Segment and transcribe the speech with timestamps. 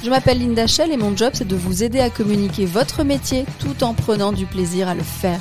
[0.00, 3.44] Je m'appelle Linda Shell et mon job c'est de vous aider à communiquer votre métier
[3.58, 5.40] tout en prenant du plaisir à le faire.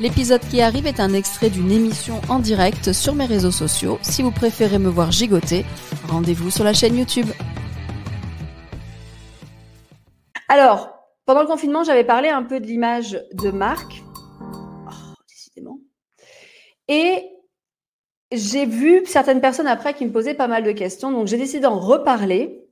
[0.00, 3.98] L'épisode qui arrive est un extrait d'une émission en direct sur mes réseaux sociaux.
[4.00, 5.64] Si vous préférez me voir gigoter,
[6.08, 7.26] rendez-vous sur la chaîne YouTube.
[10.48, 10.90] Alors,
[11.26, 14.04] pendant le confinement, j'avais parlé un peu de l'image de marque.
[14.40, 15.78] Oh, décidément.
[16.86, 17.24] Et
[18.30, 21.60] j'ai vu certaines personnes après qui me posaient pas mal de questions, donc j'ai décidé
[21.60, 22.63] d'en reparler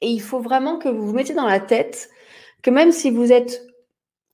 [0.00, 2.10] et il faut vraiment que vous vous mettiez dans la tête
[2.62, 3.66] que même si vous êtes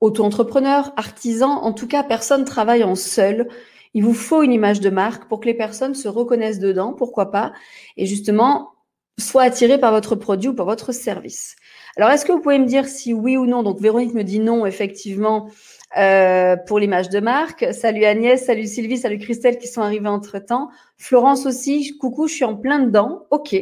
[0.00, 3.48] auto-entrepreneur, artisan, en tout cas, personne travaille en seul.
[3.94, 7.30] Il vous faut une image de marque pour que les personnes se reconnaissent dedans, pourquoi
[7.30, 7.52] pas,
[7.96, 8.72] et justement,
[9.18, 11.56] soient attirées par votre produit ou par votre service.
[11.96, 14.38] Alors, est-ce que vous pouvez me dire si oui ou non Donc, Véronique me dit
[14.38, 15.48] non, effectivement,
[15.96, 17.66] euh, pour l'image de marque.
[17.72, 20.68] Salut Agnès, salut Sylvie, salut Christelle qui sont arrivées entre-temps.
[20.98, 23.26] Florence aussi, coucou, je suis en plein dedans.
[23.30, 23.56] OK.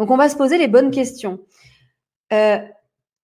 [0.00, 1.40] Donc, on va se poser les bonnes questions.
[2.32, 2.58] Euh,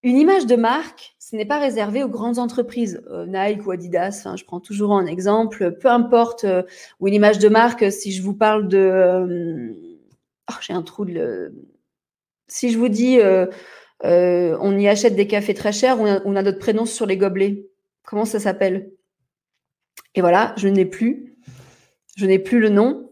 [0.02, 4.28] une image de marque, ce n'est pas réservé aux grandes entreprises, euh, Nike ou Adidas,
[4.36, 6.62] je prends toujours un exemple, peu importe, euh,
[7.00, 9.74] ou une image de marque, si je vous parle de...
[10.50, 11.54] Oh, j'ai un trou de...
[12.46, 13.20] Si je vous dis,
[14.02, 17.16] on y achète des cafés très chers, on a, on a notre prénom sur les
[17.16, 17.70] gobelets,
[18.04, 18.90] comment ça s'appelle?
[20.14, 21.38] Et voilà, je n'ai plus,
[22.18, 23.10] je n'ai plus le nom.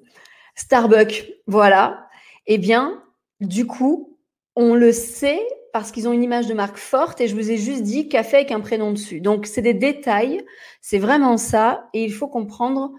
[0.55, 2.09] Starbucks, voilà.
[2.47, 3.01] Eh bien,
[3.41, 4.19] du coup,
[4.57, 7.57] on le sait parce qu'ils ont une image de marque forte et je vous ai
[7.57, 9.21] juste dit café avec un prénom dessus.
[9.21, 10.45] Donc, c'est des détails,
[10.81, 12.93] c'est vraiment ça et il faut comprendre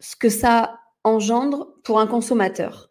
[0.00, 2.88] ce que ça engendre pour un consommateur.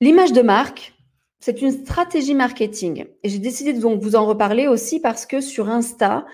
[0.00, 0.94] L'image de marque,
[1.40, 5.68] c'est une stratégie marketing et j'ai décidé de vous en reparler aussi parce que sur
[5.68, 6.24] Insta,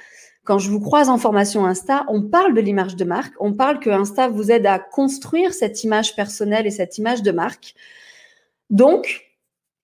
[0.45, 3.79] quand je vous croise en formation Insta, on parle de l'image de marque, on parle
[3.79, 7.75] que Insta vous aide à construire cette image personnelle et cette image de marque.
[8.69, 9.30] Donc,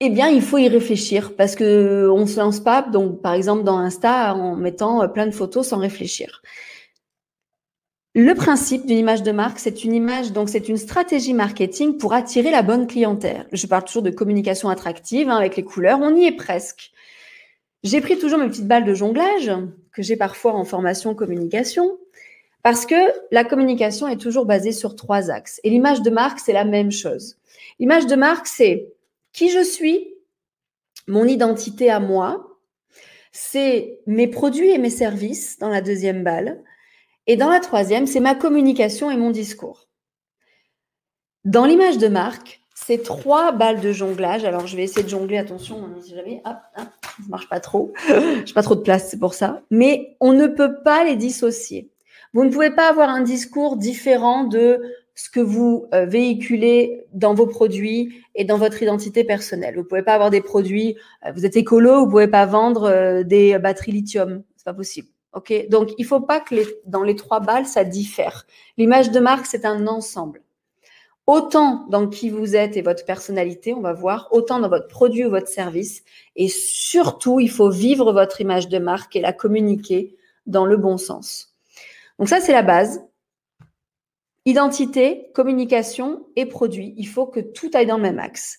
[0.01, 3.65] eh bien, il faut y réfléchir parce que on se lance pas, donc par exemple
[3.65, 6.43] dans Insta, en mettant euh, plein de photos sans réfléchir.
[8.15, 12.15] Le principe d'une image de marque, c'est une image, donc c'est une stratégie marketing pour
[12.15, 13.47] attirer la bonne clientèle.
[13.53, 16.93] Je parle toujours de communication attractive hein, avec les couleurs, on y est presque.
[17.83, 19.53] J'ai pris toujours mes petites balles de jonglage
[19.93, 21.99] que j'ai parfois en formation communication
[22.63, 22.97] parce que
[23.31, 26.91] la communication est toujours basée sur trois axes et l'image de marque, c'est la même
[26.91, 27.37] chose.
[27.79, 28.89] L'image de marque, c'est
[29.37, 30.15] qui je suis,
[31.07, 32.59] mon identité à moi,
[33.33, 36.65] c'est mes produits et mes services dans la deuxième balle.
[37.27, 39.89] Et dans la troisième, c'est ma communication et mon discours.
[41.45, 44.45] Dans l'image de marque, c'est trois balles de jonglage.
[44.45, 46.89] Alors, je vais essayer de jongler, attention, hein, si jamais, hop, ça
[47.29, 47.93] marche pas trop.
[48.45, 49.61] J'ai pas trop de place, c'est pour ça.
[49.71, 51.91] Mais on ne peut pas les dissocier.
[52.33, 54.81] Vous ne pouvez pas avoir un discours différent de
[55.17, 59.75] ce que vous euh, véhiculez dans vos produits et dans votre identité personnelle.
[59.77, 63.23] Vous pouvez pas avoir des produits, euh, vous êtes écolo, vous pouvez pas vendre euh,
[63.25, 65.09] des batteries lithium, c'est pas possible.
[65.33, 66.55] Ok, donc il faut pas que
[66.85, 68.47] dans les trois balles ça diffère.
[68.77, 70.43] L'image de marque c'est un ensemble.
[71.27, 75.25] Autant dans qui vous êtes et votre personnalité, on va voir, autant dans votre produit
[75.25, 76.05] ou votre service,
[76.37, 80.15] et surtout il faut vivre votre image de marque et la communiquer
[80.47, 81.55] dans le bon sens.
[82.19, 83.06] Donc ça c'est la base.
[84.47, 86.95] Identité, communication et produit.
[86.97, 88.59] Il faut que tout aille dans le même axe.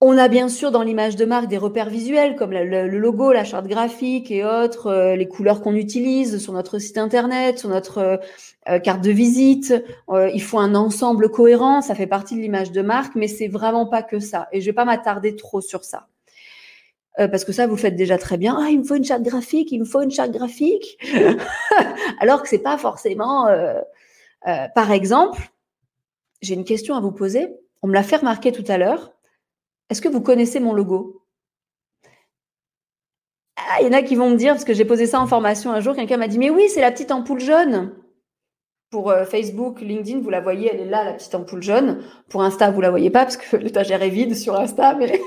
[0.00, 3.44] On a bien sûr dans l'image de marque des repères visuels comme le, logo, la
[3.44, 8.18] charte graphique et autres, euh, les couleurs qu'on utilise sur notre site internet, sur notre
[8.70, 9.74] euh, carte de visite.
[10.08, 13.48] Euh, il faut un ensemble cohérent, ça fait partie de l'image de marque, mais c'est
[13.48, 14.48] vraiment pas que ça.
[14.52, 16.08] Et je vais pas m'attarder trop sur ça.
[17.16, 18.56] Parce que ça, vous faites déjà très bien.
[18.58, 20.98] Ah, il me faut une charte graphique, il me faut une charte graphique.
[22.20, 23.48] Alors que c'est pas forcément
[24.46, 25.50] euh, par exemple,
[26.42, 27.48] j'ai une question à vous poser.
[27.82, 29.12] On me l'a fait remarquer tout à l'heure.
[29.90, 31.22] Est-ce que vous connaissez mon logo?
[33.56, 35.26] Ah, Il y en a qui vont me dire, parce que j'ai posé ça en
[35.26, 37.94] formation un jour, quelqu'un m'a dit, mais oui, c'est la petite ampoule jaune.
[38.90, 42.02] Pour euh, Facebook, LinkedIn, vous la voyez, elle est là, la petite ampoule jaune.
[42.28, 45.20] Pour Insta, vous la voyez pas parce que l'étagère est vide sur Insta, mais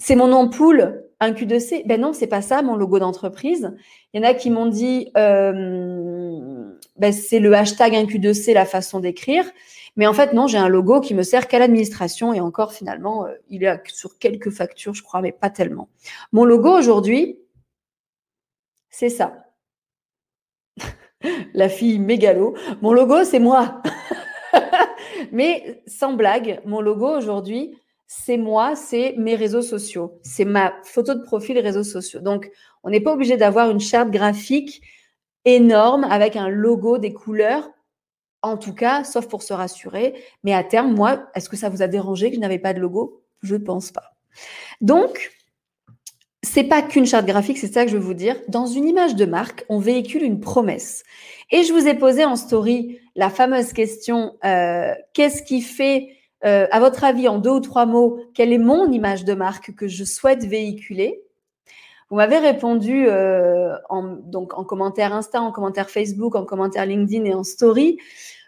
[0.00, 1.86] c'est mon ampoule, un Q2C.
[1.86, 3.76] Ben non, c'est pas ça, mon logo d'entreprise.
[4.12, 8.64] Il y en a qui m'ont dit, euh, ben c'est le hashtag un Q2C, la
[8.64, 9.44] façon d'écrire.
[9.96, 13.26] Mais en fait, non, j'ai un logo qui me sert qu'à l'administration et encore finalement,
[13.26, 15.90] euh, il est sur quelques factures, je crois, mais pas tellement.
[16.32, 17.38] Mon logo aujourd'hui,
[18.88, 19.44] c'est ça.
[21.52, 22.54] la fille mégalo.
[22.80, 23.82] Mon logo, c'est moi.
[25.32, 27.76] Mais sans blague, mon logo aujourd'hui,
[28.12, 30.18] c'est moi, c'est mes réseaux sociaux.
[30.24, 32.18] C'est ma photo de profil réseaux sociaux.
[32.18, 32.50] Donc,
[32.82, 34.82] on n'est pas obligé d'avoir une charte graphique
[35.44, 37.70] énorme avec un logo, des couleurs.
[38.42, 40.14] En tout cas, sauf pour se rassurer.
[40.42, 42.80] Mais à terme, moi, est-ce que ça vous a dérangé que je n'avais pas de
[42.80, 43.22] logo?
[43.42, 44.16] Je ne pense pas.
[44.80, 45.30] Donc,
[46.42, 48.34] c'est pas qu'une charte graphique, c'est ça que je veux vous dire.
[48.48, 51.04] Dans une image de marque, on véhicule une promesse.
[51.52, 56.08] Et je vous ai posé en story la fameuse question euh, qu'est-ce qui fait,
[56.44, 59.74] euh, à votre avis, en deux ou trois mots, quelle est mon image de marque
[59.74, 61.22] que je souhaite véhiculer?
[62.10, 67.24] Vous m'avez répondu euh, en, donc en commentaire Insta, en commentaire Facebook, en commentaire LinkedIn
[67.24, 67.98] et en story.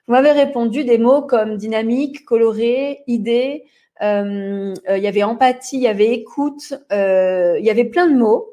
[0.06, 3.64] Vous m'avez répondu des mots comme dynamique, coloré, idée,
[4.02, 8.16] euh, euh, il y avait empathie, il y avait écoute, il y avait plein de
[8.16, 8.48] mots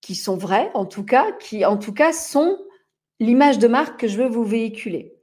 [0.00, 2.58] qui sont vrais, en tout cas, qui en tout cas sont
[3.20, 5.13] l'image de marque que je veux vous véhiculer.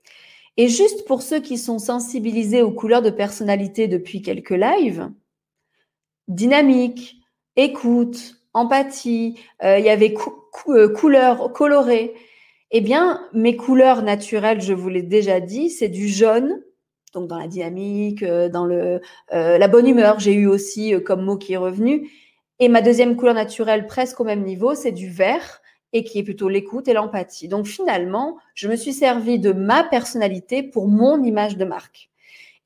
[0.57, 5.09] Et juste pour ceux qui sont sensibilisés aux couleurs de personnalité depuis quelques lives,
[6.27, 7.17] dynamique,
[7.55, 10.13] écoute, empathie, il y avait
[10.93, 12.13] couleurs colorées.
[12.71, 16.61] Eh bien, mes couleurs naturelles, je vous l'ai déjà dit, c'est du jaune,
[17.13, 19.01] donc dans la dynamique, euh, dans le,
[19.33, 22.09] euh, la bonne humeur, j'ai eu aussi euh, comme mot qui est revenu.
[22.59, 25.60] Et ma deuxième couleur naturelle, presque au même niveau, c'est du vert
[25.93, 27.47] et qui est plutôt l'écoute et l'empathie.
[27.47, 32.09] Donc finalement, je me suis servi de ma personnalité pour mon image de marque.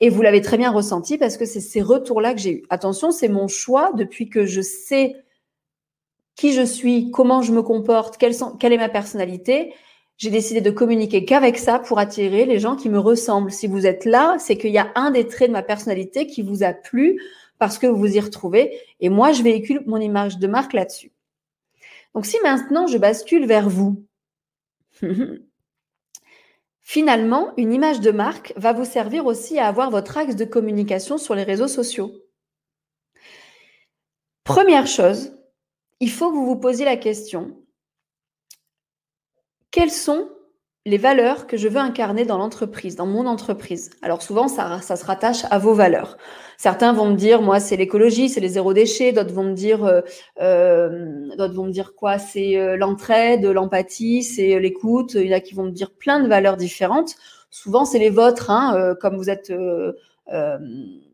[0.01, 2.63] Et vous l'avez très bien ressenti parce que c'est ces retours-là que j'ai eu.
[2.69, 5.15] Attention, c'est mon choix depuis que je sais
[6.35, 9.73] qui je suis, comment je me comporte, quelle, quelle est ma personnalité
[10.17, 13.51] j'ai décidé de communiquer qu'avec ça pour attirer les gens qui me ressemblent.
[13.51, 16.41] Si vous êtes là, c'est qu'il y a un des traits de ma personnalité qui
[16.41, 17.21] vous a plu
[17.59, 18.79] parce que vous vous y retrouvez.
[19.01, 21.11] Et moi, je véhicule mon image de marque là-dessus.
[22.15, 24.07] Donc, si maintenant je bascule vers vous,
[26.81, 31.17] finalement, une image de marque va vous servir aussi à avoir votre axe de communication
[31.17, 32.13] sur les réseaux sociaux.
[34.45, 35.37] Première chose,
[35.99, 37.61] il faut que vous vous posiez la question,
[39.71, 40.29] quelles sont
[40.87, 43.89] les valeurs que je veux incarner dans l'entreprise, dans mon entreprise.
[44.03, 46.15] Alors souvent, ça, ça, se rattache à vos valeurs.
[46.57, 49.11] Certains vont me dire, moi, c'est l'écologie, c'est les zéro déchets.
[49.11, 50.01] D'autres vont me dire, euh,
[50.41, 52.19] euh d'autres vont me dire quoi?
[52.19, 55.15] C'est euh, l'entraide, l'empathie, c'est l'écoute.
[55.15, 57.15] Il y en a qui vont me dire plein de valeurs différentes.
[57.49, 59.51] Souvent, c'est les vôtres, hein, euh, comme vous êtes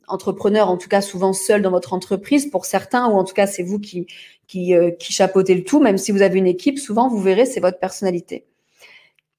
[0.08, 2.50] entrepreneur, en tout cas souvent seul dans votre entreprise.
[2.50, 4.08] Pour certains, ou en tout cas, c'est vous qui
[4.48, 5.80] qui, qui chapeautez le tout.
[5.80, 8.46] Même si vous avez une équipe, souvent, vous verrez, c'est votre personnalité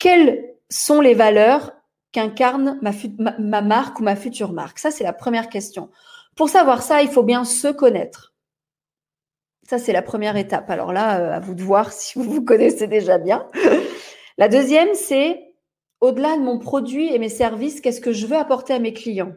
[0.03, 1.71] quelles sont les valeurs
[2.11, 4.81] qu'incarne ma, marque ou ma future marque?
[4.81, 5.91] Ça, c'est la première question.
[6.35, 8.35] Pour savoir ça, il faut bien se connaître.
[9.63, 10.69] Ça, c'est la première étape.
[10.71, 13.49] Alors là, euh, à vous de voir si vous vous connaissez déjà bien.
[14.39, 15.55] la deuxième, c'est
[16.01, 19.35] au-delà de mon produit et mes services, qu'est-ce que je veux apporter à mes clients?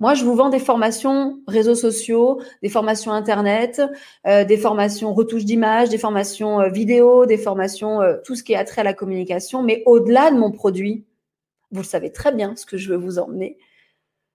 [0.00, 3.82] Moi, je vous vends des formations réseaux sociaux, des formations Internet,
[4.26, 8.54] euh, des formations retouche d'image, des formations euh, vidéo, des formations, euh, tout ce qui
[8.54, 9.62] est attrait à la communication.
[9.62, 11.04] Mais au-delà de mon produit,
[11.70, 13.58] vous le savez très bien, ce que je veux vous emmener,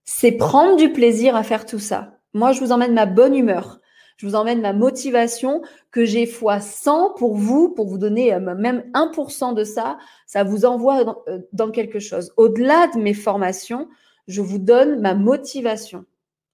[0.04, 2.20] c'est prendre du plaisir à faire tout ça.
[2.36, 3.80] Moi, je vous emmène ma bonne humeur.
[4.18, 8.84] Je vous emmène ma motivation que j'ai fois 100 pour vous, pour vous donner même
[8.94, 9.98] 1% de ça.
[10.28, 12.32] Ça vous envoie dans quelque chose.
[12.38, 13.90] Au-delà de mes formations,
[14.28, 16.06] je vous donne ma motivation,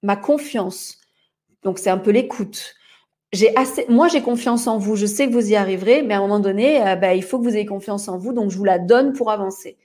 [0.03, 0.97] ma confiance.
[1.63, 2.75] Donc c'est un peu l'écoute.
[3.87, 4.95] Moi j'ai confiance en vous.
[4.95, 7.39] Je sais que vous y arriverez, mais à un moment donné, euh, bah, il faut
[7.39, 8.33] que vous ayez confiance en vous.
[8.33, 9.77] Donc je vous la donne pour avancer.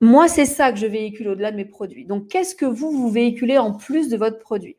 [0.00, 2.06] Moi, c'est ça que je véhicule au-delà de mes produits.
[2.06, 4.78] Donc, qu'est-ce que vous, vous véhiculez en plus de votre produit?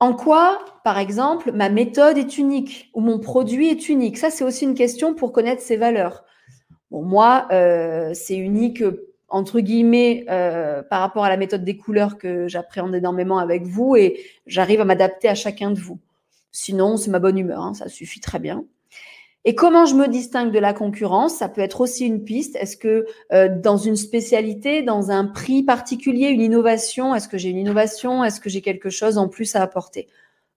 [0.00, 4.18] En quoi, par exemple, ma méthode est unique ou mon produit est unique?
[4.18, 6.24] Ça, c'est aussi une question pour connaître ses valeurs.
[6.90, 8.82] Moi, euh, c'est unique
[9.28, 13.96] entre guillemets, euh, par rapport à la méthode des couleurs que j'appréhende énormément avec vous
[13.96, 15.98] et j'arrive à m'adapter à chacun de vous.
[16.50, 18.64] Sinon, c'est ma bonne humeur, hein, ça suffit très bien.
[19.44, 21.36] Et comment je me distingue de la concurrence?
[21.36, 22.56] Ça peut être aussi une piste.
[22.56, 27.48] Est-ce que euh, dans une spécialité, dans un prix particulier, une innovation, est-ce que j'ai
[27.50, 28.24] une innovation?
[28.24, 30.08] Est-ce que j'ai quelque chose en plus à apporter?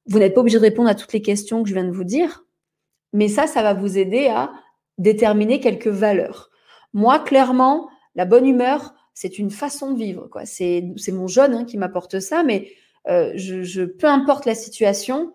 [0.07, 2.03] Vous n'êtes pas obligé de répondre à toutes les questions que je viens de vous
[2.03, 2.43] dire,
[3.13, 4.51] mais ça, ça va vous aider à
[4.97, 6.49] déterminer quelques valeurs.
[6.93, 10.27] Moi, clairement, la bonne humeur, c'est une façon de vivre.
[10.27, 10.45] Quoi.
[10.45, 12.71] C'est, mon jeune hein, qui m'apporte ça, mais
[13.07, 15.33] euh, je, peu importe la situation,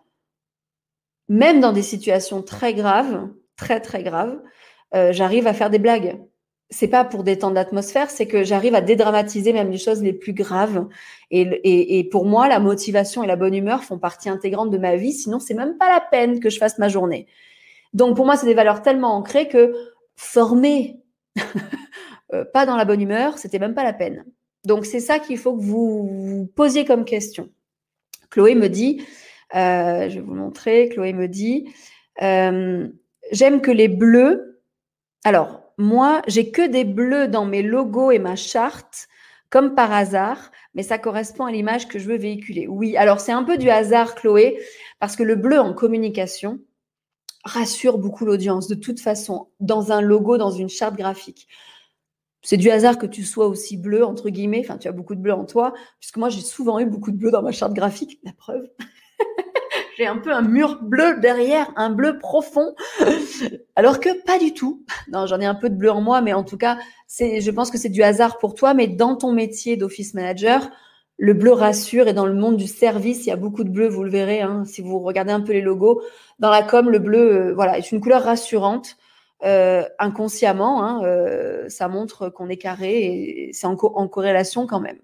[1.28, 4.40] même dans des situations très graves, très très graves,
[4.94, 6.20] euh, j'arrive à faire des blagues.
[6.68, 10.32] C'est pas pour détendre l'atmosphère, c'est que j'arrive à dédramatiser même les choses les plus
[10.32, 10.88] graves.
[11.30, 14.96] Et, et, pour moi, la motivation et la bonne humeur font partie intégrante de ma
[14.96, 15.12] vie.
[15.12, 17.28] Sinon, c'est même pas la peine que je fasse ma journée.
[17.92, 19.74] Donc, pour moi, c'est des valeurs tellement ancrées que
[20.16, 20.96] former,
[22.36, 24.24] euh, pas dans la bonne humeur, c'était même pas la peine.
[24.64, 27.50] Donc, c'est ça qu'il faut que vous, vous posiez comme question.
[28.30, 29.02] Chloé me dit,
[29.54, 31.72] euh, je vais vous montrer, Chloé me dit,
[32.22, 32.88] euh,
[33.30, 34.60] j'aime que les bleus,
[35.24, 39.08] alors, moi, j'ai que des bleus dans mes logos et ma charte,
[39.50, 42.66] comme par hasard, mais ça correspond à l'image que je veux véhiculer.
[42.66, 44.58] Oui, alors c'est un peu du hasard, Chloé,
[44.98, 46.60] parce que le bleu en communication
[47.44, 51.46] rassure beaucoup l'audience, de toute façon, dans un logo, dans une charte graphique.
[52.46, 55.20] C'est du hasard que tu sois aussi bleu, entre guillemets, enfin, tu as beaucoup de
[55.20, 58.20] bleu en toi, puisque moi, j'ai souvent eu beaucoup de bleu dans ma charte graphique,
[58.22, 58.68] la preuve.
[59.98, 62.76] j'ai un peu un mur bleu derrière, un bleu profond,
[63.74, 64.84] alors que pas du tout.
[65.12, 67.50] Non, j'en ai un peu de bleu en moi, mais en tout cas, c'est, je
[67.50, 70.70] pense que c'est du hasard pour toi, mais dans ton métier d'office manager,
[71.18, 73.88] le bleu rassure et dans le monde du service, il y a beaucoup de bleu,
[73.88, 76.00] vous le verrez, hein, si vous regardez un peu les logos.
[76.38, 78.96] Dans la com, le bleu, euh, voilà, est une couleur rassurante.
[79.44, 84.98] Euh, inconsciemment, hein, euh, ça montre qu'on est carré et c'est en, corrélation quand même.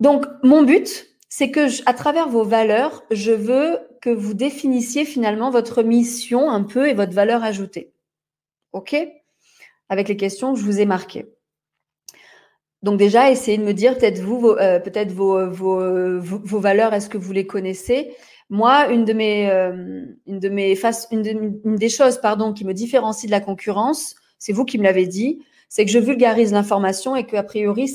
[0.00, 5.50] Donc, mon but, c'est que à travers vos valeurs, je veux que vous définissiez finalement
[5.50, 7.92] votre mission un peu et votre valeur ajoutée.
[8.72, 8.96] OK?
[9.90, 11.26] Avec les questions que je vous ai marquées.
[12.82, 17.32] Donc déjà, essayez de me dire peut-être vous, euh, peut-être vos, valeurs, est-ce que vous
[17.32, 18.16] les connaissez?
[18.50, 22.74] Moi, une de mes, euh, une de mes faces, une, des choses, pardon, qui me
[22.74, 27.14] différencie de la concurrence, c'est vous qui me l'avez dit, c'est que je vulgarise l'information
[27.14, 27.88] et que a priori,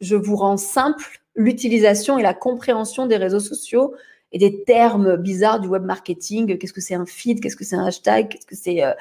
[0.00, 3.94] je vous rends simple l'utilisation et la compréhension des réseaux sociaux
[4.32, 6.58] et des termes bizarres du web marketing.
[6.58, 7.40] Qu'est-ce que c'est un feed?
[7.40, 8.28] Qu'est-ce que c'est un hashtag?
[8.28, 8.92] Qu'est-ce que c'est euh,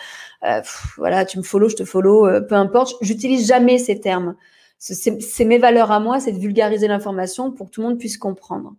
[0.44, 0.62] euh,
[0.98, 2.96] Voilà, tu me follow, je te follow, euh, peu importe.
[3.02, 4.36] J'utilise jamais ces termes.
[4.80, 8.18] C'est mes valeurs à moi, c'est de vulgariser l'information pour que tout le monde puisse
[8.18, 8.76] comprendre.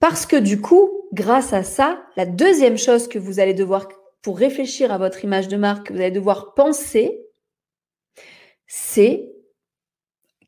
[0.00, 3.88] Parce que du coup, grâce à ça, la deuxième chose que vous allez devoir,
[4.22, 7.26] pour réfléchir à votre image de marque, que vous allez devoir penser,
[8.66, 9.32] c'est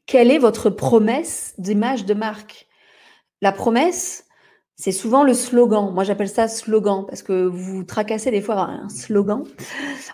[0.07, 2.67] quelle est votre promesse d'image de marque
[3.43, 4.27] La promesse,
[4.75, 5.93] c'est souvent le slogan.
[5.93, 9.45] Moi, j'appelle ça slogan parce que vous tracassez des fois un slogan.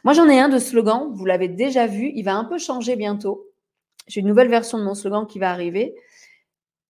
[0.04, 1.10] Moi, j'en ai un de slogan.
[1.12, 2.10] Vous l'avez déjà vu.
[2.14, 3.46] Il va un peu changer bientôt.
[4.06, 5.94] J'ai une nouvelle version de mon slogan qui va arriver.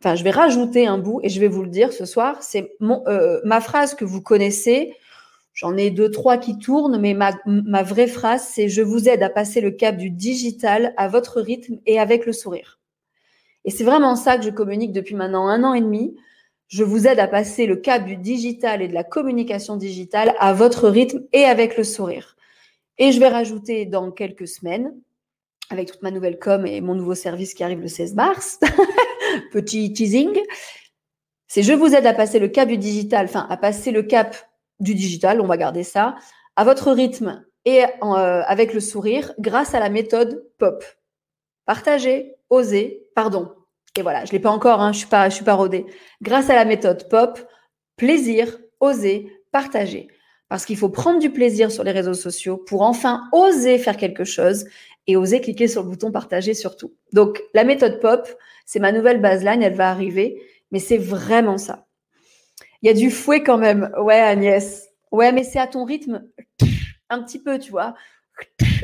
[0.03, 2.43] Enfin, je vais rajouter un bout et je vais vous le dire ce soir.
[2.43, 4.93] C'est euh, ma phrase que vous connaissez.
[5.53, 9.23] J'en ai deux, trois qui tournent, mais ma, ma vraie phrase, c'est je vous aide
[9.23, 12.81] à passer le cap du digital à votre rythme et avec le sourire.
[13.63, 16.17] Et c'est vraiment ça que je communique depuis maintenant un an et demi.
[16.67, 20.51] Je vous aide à passer le cap du digital et de la communication digitale à
[20.51, 22.35] votre rythme et avec le sourire.
[22.97, 24.93] Et je vais rajouter dans quelques semaines,
[25.69, 28.59] avec toute ma nouvelle com et mon nouveau service qui arrive le 16 mars,
[29.51, 30.39] petit teasing,
[31.47, 34.35] c'est je vous aide à passer le cap du digital, enfin à passer le cap
[34.79, 36.15] du digital, on va garder ça,
[36.55, 40.83] à votre rythme et euh, avec le sourire grâce à la méthode POP.
[41.65, 43.53] Partagez, osez, pardon.
[43.95, 45.85] Et voilà, je ne l'ai pas encore, hein, je ne suis, suis pas rodée.
[46.21, 47.39] Grâce à la méthode POP,
[47.95, 50.07] plaisir, oser, partager.
[50.49, 54.23] Parce qu'il faut prendre du plaisir sur les réseaux sociaux pour enfin oser faire quelque
[54.23, 54.65] chose
[55.07, 56.93] et oser cliquer sur le bouton partager surtout.
[57.11, 58.27] Donc, la méthode POP,
[58.65, 60.41] c'est ma nouvelle baseline, elle va arriver,
[60.71, 61.85] mais c'est vraiment ça.
[62.81, 63.91] Il y a du fouet quand même.
[63.97, 64.89] Ouais, Agnès.
[65.11, 66.25] Ouais, mais c'est à ton rythme.
[67.09, 67.93] Un petit peu, tu vois.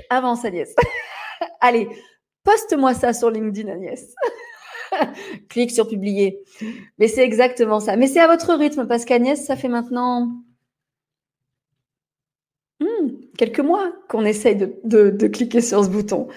[0.09, 0.73] Avance, Agnès.
[1.61, 1.87] Allez,
[2.43, 4.15] Poste-moi ça sur LinkedIn, Agnès.
[5.49, 6.41] Clique sur publier.
[6.97, 7.95] Mais c'est exactement ça.
[7.95, 10.31] Mais c'est à votre rythme parce qu'Agnès, ça fait maintenant
[12.79, 16.27] hmm, quelques mois qu'on essaye de, cliquer sur ce bouton.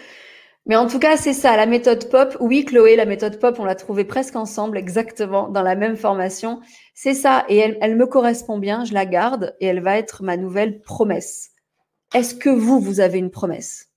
[0.66, 2.37] Mais en tout cas, c'est ça, la méthode POP.
[2.38, 6.61] Oui, Chloé, la méthode POP, on l'a trouvée presque ensemble, exactement, dans la même formation.
[6.94, 10.37] C'est ça, et elle, me correspond bien, je la garde, et elle va être ma
[10.37, 11.50] nouvelle promesse.
[12.14, 13.88] Est-ce que vous, vous avez une promesse?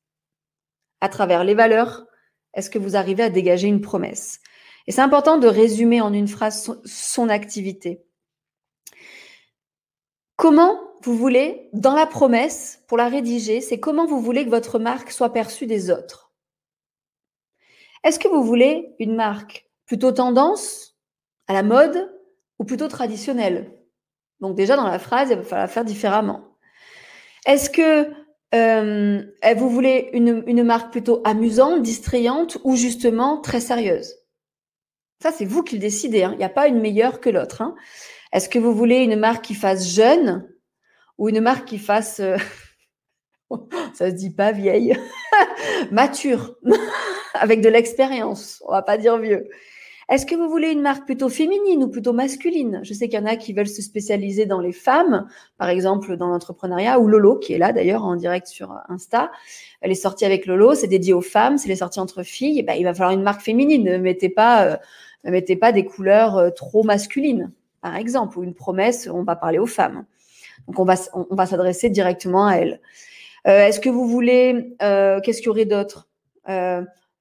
[1.00, 2.08] À travers les valeurs,
[2.56, 4.40] est-ce que vous arrivez à dégager une promesse?
[4.88, 8.04] Et c'est important de résumer en une phrase son, activité.
[10.36, 14.80] Comment vous voulez, dans la promesse, pour la rédiger, c'est comment vous voulez que votre
[14.80, 16.34] marque soit perçue des autres.
[18.04, 20.96] Est-ce que vous voulez une marque plutôt tendance,
[21.48, 22.12] à la mode,
[22.60, 23.72] ou plutôt traditionnelle?
[24.40, 26.58] Donc déjà, dans la phrase, il va falloir faire différemment.
[27.46, 28.12] Est-ce que
[28.54, 29.24] euh,
[29.56, 34.16] vous voulez une, marque plutôt amusante, distrayante ou justement très sérieuse?
[35.22, 36.24] Ça, c'est vous qui le décidez.
[36.24, 36.32] Hein.
[36.34, 37.62] Il n'y a pas une meilleure que l'autre.
[37.62, 37.76] Hein.
[38.32, 40.48] Est-ce que vous voulez une marque qui fasse jeune
[41.18, 42.38] ou une marque qui fasse, euh,
[43.94, 44.98] ça se dit pas vieille,
[45.92, 46.56] mature,
[47.34, 49.48] avec de l'expérience On va pas dire vieux.
[50.08, 52.80] Est-ce que vous voulez une marque plutôt féminine ou plutôt masculine?
[52.84, 55.28] Je sais qu'il y en a qui veulent se spécialiser dans les femmes,
[55.58, 59.32] par exemple dans l'entrepreneuriat, ou Lolo, qui est là d'ailleurs en direct sur Insta.
[59.82, 62.60] Elle est sortie avec Lolo, c'est dédié aux femmes, c'est les sorties entre filles.
[62.60, 63.84] Et ben, il va falloir une marque féminine.
[63.84, 64.78] Ne mettez pas, euh,
[65.24, 67.52] ne mettez pas des couleurs euh, trop masculines,
[67.86, 70.06] par exemple, ou une promesse, on va parler aux femmes.
[70.68, 72.82] Donc on va, s'adresser directement à elles.
[73.48, 76.08] Euh, est-ce que vous voulez, qu'est-ce qu'il y aurait d'autre?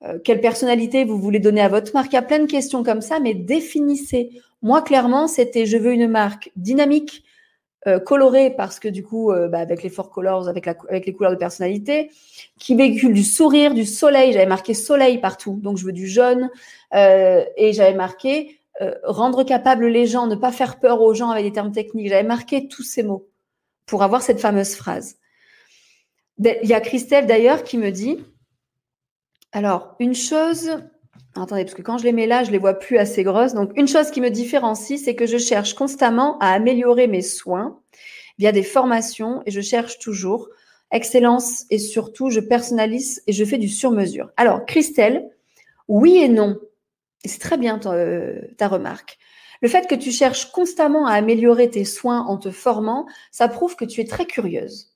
[0.04, 2.12] Euh, quelle personnalité vous voulez donner à votre marque?
[2.12, 4.30] Il y a plein de questions comme ça, mais définissez.
[4.62, 7.25] Moi, clairement, c'était je veux une marque dynamique,
[7.87, 11.12] euh, colorée, parce que du coup, euh, bah, avec les four colors, avec, avec les
[11.12, 12.11] couleurs de personnalité,
[12.59, 14.33] qui véhicule du sourire, du soleil.
[14.33, 16.49] J'avais marqué soleil partout, donc je veux du jaune.
[16.92, 18.59] et j'avais marqué
[19.04, 22.09] rendre capable les gens, ne pas faire peur aux gens avec des termes techniques.
[22.09, 23.28] J'avais marqué tous ces mots
[23.87, 25.16] pour avoir cette fameuse phrase.
[26.38, 28.19] Il y a Christelle d'ailleurs qui me dit,
[29.52, 30.71] alors, une chose,
[31.37, 33.54] attendez, parce que quand je les mets là, je les vois plus assez grosses.
[33.54, 37.81] Donc, une chose qui me différencie, c'est que je cherche constamment à améliorer mes soins
[38.38, 40.49] via des formations et je cherche toujours
[40.90, 44.31] excellence et surtout, je personnalise et je fais du sur-mesure.
[44.37, 45.31] Alors, Christelle,
[45.87, 46.59] oui et non.
[47.28, 49.19] C'est très bien ta, euh, ta remarque.
[49.61, 53.76] Le fait que tu cherches constamment à améliorer tes soins en te formant, ça prouve
[53.76, 54.95] que tu es très curieuse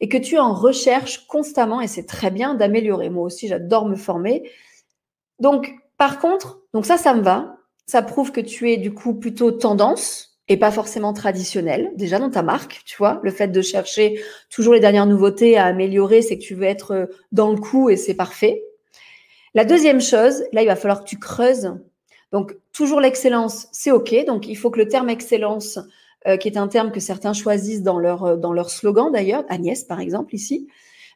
[0.00, 3.10] et que tu en recherches constamment, et c'est très bien d'améliorer.
[3.10, 4.50] Moi aussi, j'adore me former.
[5.38, 7.58] Donc, par contre, donc ça, ça me va.
[7.86, 12.30] Ça prouve que tu es du coup plutôt tendance et pas forcément traditionnel, déjà dans
[12.30, 13.20] ta marque, tu vois.
[13.22, 16.90] Le fait de chercher toujours les dernières nouveautés à améliorer, c'est que tu veux être
[16.92, 18.64] euh, dans le coup et c'est parfait.
[19.54, 21.74] La deuxième chose, là, il va falloir que tu creuses.
[22.32, 24.14] Donc, toujours l'excellence, c'est OK.
[24.24, 25.78] Donc, il faut que le terme excellence
[26.28, 29.42] euh, qui est un terme que certains choisissent dans leur, euh, dans leur slogan d'ailleurs,
[29.48, 30.68] Agnès par exemple ici.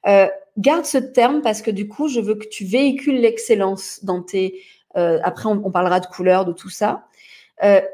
[0.06, 4.22] Euh, garde ce terme parce que du coup, je veux que tu véhicules l'excellence dans
[4.22, 4.62] tes...
[4.94, 7.06] après, on, parlera de couleurs, de tout ça.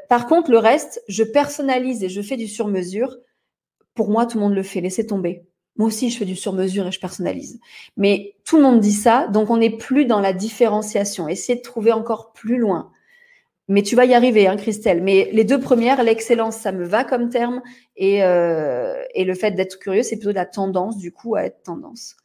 [0.07, 3.17] par contre, le reste, je personnalise et je fais du sur-mesure.
[3.95, 4.81] Pour moi, tout le monde le fait.
[4.81, 5.43] Laissez tomber.
[5.77, 7.59] Moi aussi, je fais du sur-mesure et je personnalise.
[7.97, 11.27] Mais tout le monde dit ça, donc on n'est plus dans la différenciation.
[11.27, 12.91] Essayez de trouver encore plus loin.
[13.67, 15.01] Mais tu vas y arriver, hein, Christelle.
[15.01, 17.61] Mais les deux premières, l'excellence, ça me va comme terme.
[17.95, 21.63] Et, euh, et le fait d'être curieux, c'est plutôt la tendance, du coup, à être
[21.63, 22.17] tendance.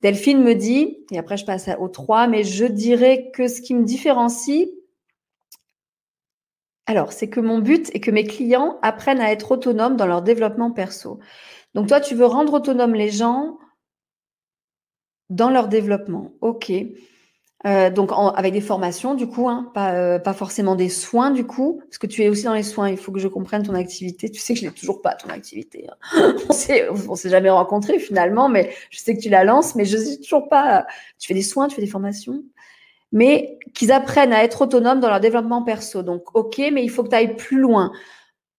[0.00, 3.74] Delphine me dit, et après je passe au 3, mais je dirais que ce qui
[3.74, 4.68] me différencie,
[6.86, 10.20] alors, c'est que mon but est que mes clients apprennent à être autonomes dans leur
[10.20, 11.18] développement perso.
[11.74, 13.58] Donc, toi, tu veux rendre autonomes les gens
[15.30, 16.32] dans leur développement.
[16.40, 16.72] OK.
[17.66, 21.46] Euh, donc avec des formations du coup, hein, pas, euh, pas forcément des soins du
[21.46, 23.72] coup, parce que tu es aussi dans les soins, il faut que je comprenne ton
[23.74, 24.30] activité.
[24.30, 25.88] Tu sais que je n'ai toujours pas ton activité.
[25.88, 26.36] Hein.
[26.50, 29.96] on on s'est jamais rencontrés finalement, mais je sais que tu la lances, mais je
[29.96, 30.86] sais toujours pas.
[31.18, 32.42] Tu fais des soins, tu fais des formations,
[33.12, 36.02] mais qu'ils apprennent à être autonomes dans leur développement perso.
[36.02, 37.92] Donc ok, mais il faut que tu ailles plus loin,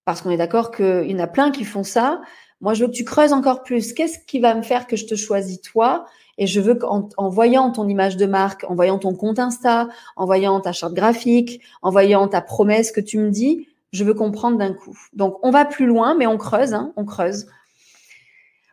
[0.05, 2.21] parce qu'on est d'accord qu'il y en a plein qui font ça.
[2.61, 3.93] Moi, je veux que tu creuses encore plus.
[3.93, 6.05] Qu'est-ce qui va me faire que je te choisis toi?
[6.37, 9.87] Et je veux qu'en en voyant ton image de marque, en voyant ton compte Insta,
[10.15, 14.13] en voyant ta charte graphique, en voyant ta promesse que tu me dis, je veux
[14.13, 14.97] comprendre d'un coup.
[15.13, 17.47] Donc, on va plus loin, mais on creuse, hein, on creuse.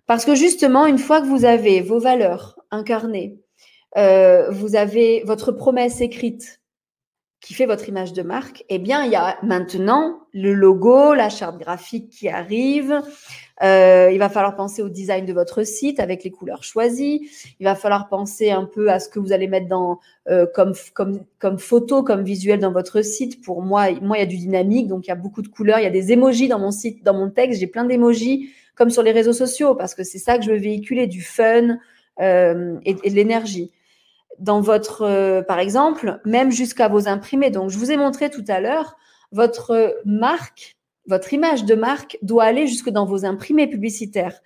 [0.06, 3.38] Parce que justement, une fois que vous avez vos valeurs incarnées,
[3.96, 6.61] euh, vous avez votre promesse écrite
[7.42, 11.28] qui fait votre image de marque, eh bien, il y a maintenant le logo, la
[11.28, 13.02] charte graphique qui arrive,
[13.62, 17.28] euh, il va falloir penser au design de votre site avec les couleurs choisies.
[17.60, 19.98] Il va falloir penser un peu à ce que vous allez mettre dans
[20.30, 23.42] euh, comme, comme, comme photo, comme visuel dans votre site.
[23.42, 25.78] Pour moi, moi, il y a du dynamique, donc il y a beaucoup de couleurs.
[25.78, 27.60] Il y a des emojis dans mon site, dans mon texte.
[27.60, 30.58] J'ai plein d'émojis comme sur les réseaux sociaux parce que c'est ça que je veux
[30.58, 31.78] véhiculer, du fun
[32.20, 33.70] euh, et, de l'énergie.
[34.38, 37.50] Dans votre, euh, par exemple, même jusqu'à vos imprimés.
[37.50, 38.96] Donc, je vous ai montré tout à l'heure
[39.30, 44.40] votre marque votre image de marque doit aller jusque dans vos imprimés publicitaires.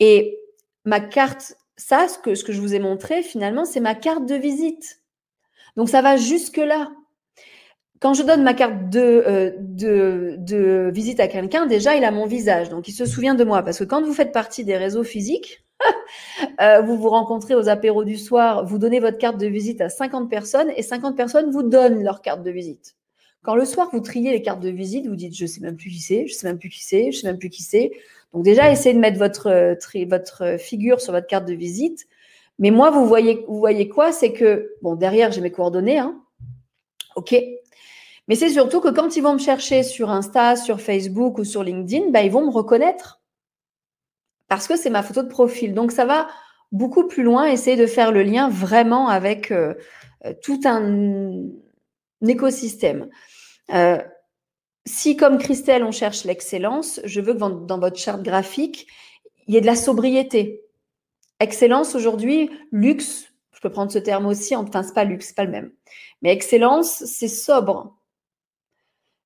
[0.00, 0.38] Et
[0.84, 4.26] ma carte, ça, ce que, ce que je vous ai montré, finalement, c'est ma carte
[4.26, 5.02] de visite.
[5.76, 6.90] Donc, ça va jusque-là.
[8.00, 12.10] Quand je donne ma carte de, euh, de, de visite à quelqu'un, déjà, il a
[12.10, 12.68] mon visage.
[12.68, 13.62] Donc, il se souvient de moi.
[13.62, 15.64] Parce que quand vous faites partie des réseaux physiques,
[16.60, 19.88] euh, vous vous rencontrez aux apéros du soir, vous donnez votre carte de visite à
[19.88, 22.96] 50 personnes et 50 personnes vous donnent leur carte de visite.
[23.42, 25.90] Quand le soir, vous triez les cartes de visite, vous dites, je sais même plus
[25.90, 27.92] qui c'est, je sais même plus qui c'est, je sais même plus qui c'est.
[28.32, 29.74] Donc déjà, essayez de mettre votre, euh,
[30.08, 32.06] votre figure sur votre carte de visite.
[32.58, 34.12] Mais moi, vous voyez, vous voyez quoi?
[34.12, 35.98] C'est que, bon, derrière, j'ai mes coordonnées.
[35.98, 36.20] Hein.
[37.14, 37.34] OK.
[38.28, 41.64] Mais c'est surtout que quand ils vont me chercher sur Insta, sur Facebook ou sur
[41.64, 43.20] LinkedIn, bah, ils vont me reconnaître.
[44.48, 45.74] Parce que c'est ma photo de profil.
[45.74, 46.28] Donc, ça va
[46.70, 49.74] beaucoup plus loin, essayer de faire le lien vraiment avec euh,
[50.26, 51.44] euh, tout un,
[52.26, 53.08] écosystème.
[53.72, 53.98] Euh,
[54.84, 58.86] si, comme Christelle, on cherche l'excellence, je veux que dans votre charte graphique,
[59.46, 60.62] il y ait de la sobriété.
[61.40, 65.50] Excellence aujourd'hui, luxe, je peux prendre ce terme aussi, enfin, c'est pas luxe, pas le
[65.50, 65.72] même.
[66.22, 67.97] Mais excellence, c'est sobre.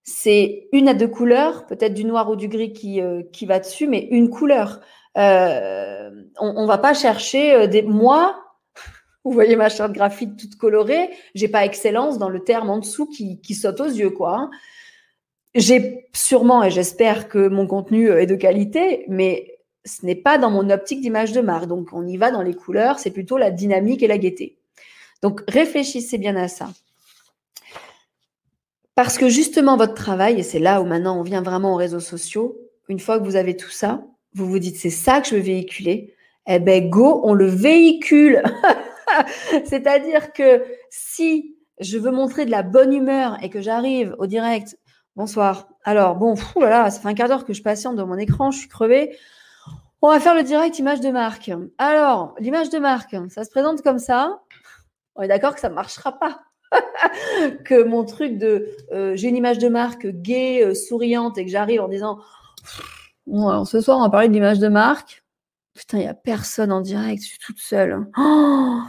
[0.05, 3.87] C'est une à deux couleurs, peut-être du noir ou du gris qui, euh, va dessus,
[3.87, 4.81] mais une couleur.
[5.17, 6.11] Euh,
[6.41, 7.83] on ne va pas chercher euh, des.
[7.83, 8.37] Moi,
[9.25, 13.07] vous voyez ma charte graphique toute colorée, j'ai pas excellence dans le terme en dessous
[13.07, 14.37] qui, qui saute aux yeux, quoi.
[14.37, 14.51] Hein.
[15.55, 20.51] J'ai sûrement, et j'espère que mon contenu est de qualité, mais ce n'est pas dans
[20.51, 21.67] mon optique d'image de marque.
[21.67, 24.59] Donc, on y va dans les couleurs, c'est plutôt la dynamique et la gaieté.
[25.23, 26.71] Donc, réfléchissez bien à ça.
[28.95, 32.01] Parce que justement, votre travail, et c'est là où maintenant on vient vraiment aux réseaux
[32.01, 34.03] sociaux, une fois que vous avez tout ça,
[34.35, 36.15] vous vous dites, c'est ça que je veux véhiculer.
[36.47, 38.43] Eh ben, go, on le véhicule.
[39.65, 44.79] C'est-à-dire que si je veux montrer de la bonne humeur et que j'arrive au direct,
[45.17, 45.69] bonsoir.
[45.85, 48.51] Alors, bon, fou là, ça fait un quart d'heure que je patiente dans mon écran,
[48.51, 49.17] je suis crevée.
[50.01, 51.51] On va faire le direct image de marque.
[51.79, 54.43] Alors, l'image de marque, ça se présente comme ça.
[55.15, 56.41] On est d'accord que ça ne marchera pas.
[57.65, 61.51] que mon truc de euh, j'ai une image de marque gay, euh, souriante et que
[61.51, 62.19] j'arrive en disant
[63.27, 65.25] ce soir on va parler de l'image de marque.
[65.75, 68.07] Putain, il n'y a personne en direct, je suis toute seule.
[68.19, 68.81] Oh,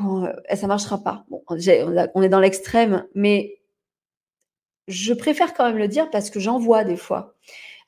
[0.54, 1.24] ça marchera pas.
[1.28, 3.60] Bon, on est dans l'extrême, mais
[4.88, 7.34] je préfère quand même le dire parce que j'en vois des fois.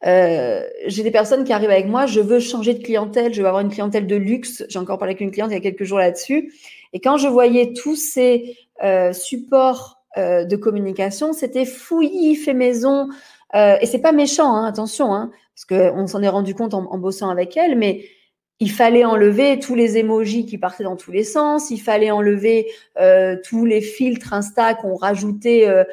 [0.05, 3.47] Euh, j'ai des personnes qui arrivent avec moi, je veux changer de clientèle, je veux
[3.47, 4.65] avoir une clientèle de luxe.
[4.69, 6.53] J'ai encore parlé avec une cliente il y a quelques jours là-dessus.
[6.93, 13.09] Et quand je voyais tous ces euh, supports euh, de communication, c'était fouillis, fait maison.
[13.55, 16.99] Euh, et c'est pas méchant, hein, attention, hein, parce qu'on s'en est rendu compte en,
[16.99, 18.05] bossant avec elle, mais
[18.61, 22.69] il fallait enlever tous les emojis qui partaient dans tous les sens, il fallait enlever
[23.01, 25.85] euh, tous les filtres Insta qu'on rajoutait euh,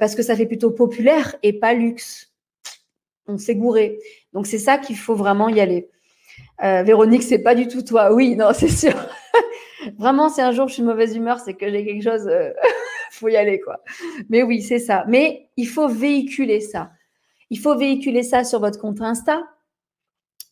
[0.00, 2.32] parce que ça fait plutôt populaire et pas luxe
[3.28, 3.98] on s'est gouré.
[4.32, 5.90] Donc c'est ça qu'il faut vraiment y aller.
[6.60, 8.14] Véronique, c'est pas du tout toi.
[8.14, 8.94] Oui, non, c'est sûr.
[9.98, 12.26] vraiment, si un jour je suis de mauvaise humeur, c'est que j'ai quelque chose.
[12.26, 12.50] Euh,
[13.10, 13.82] faut y aller, quoi.
[14.28, 15.04] Mais oui, c'est ça.
[15.08, 16.90] Mais il faut véhiculer ça.
[17.50, 19.42] Il faut véhiculer ça sur votre compte Insta.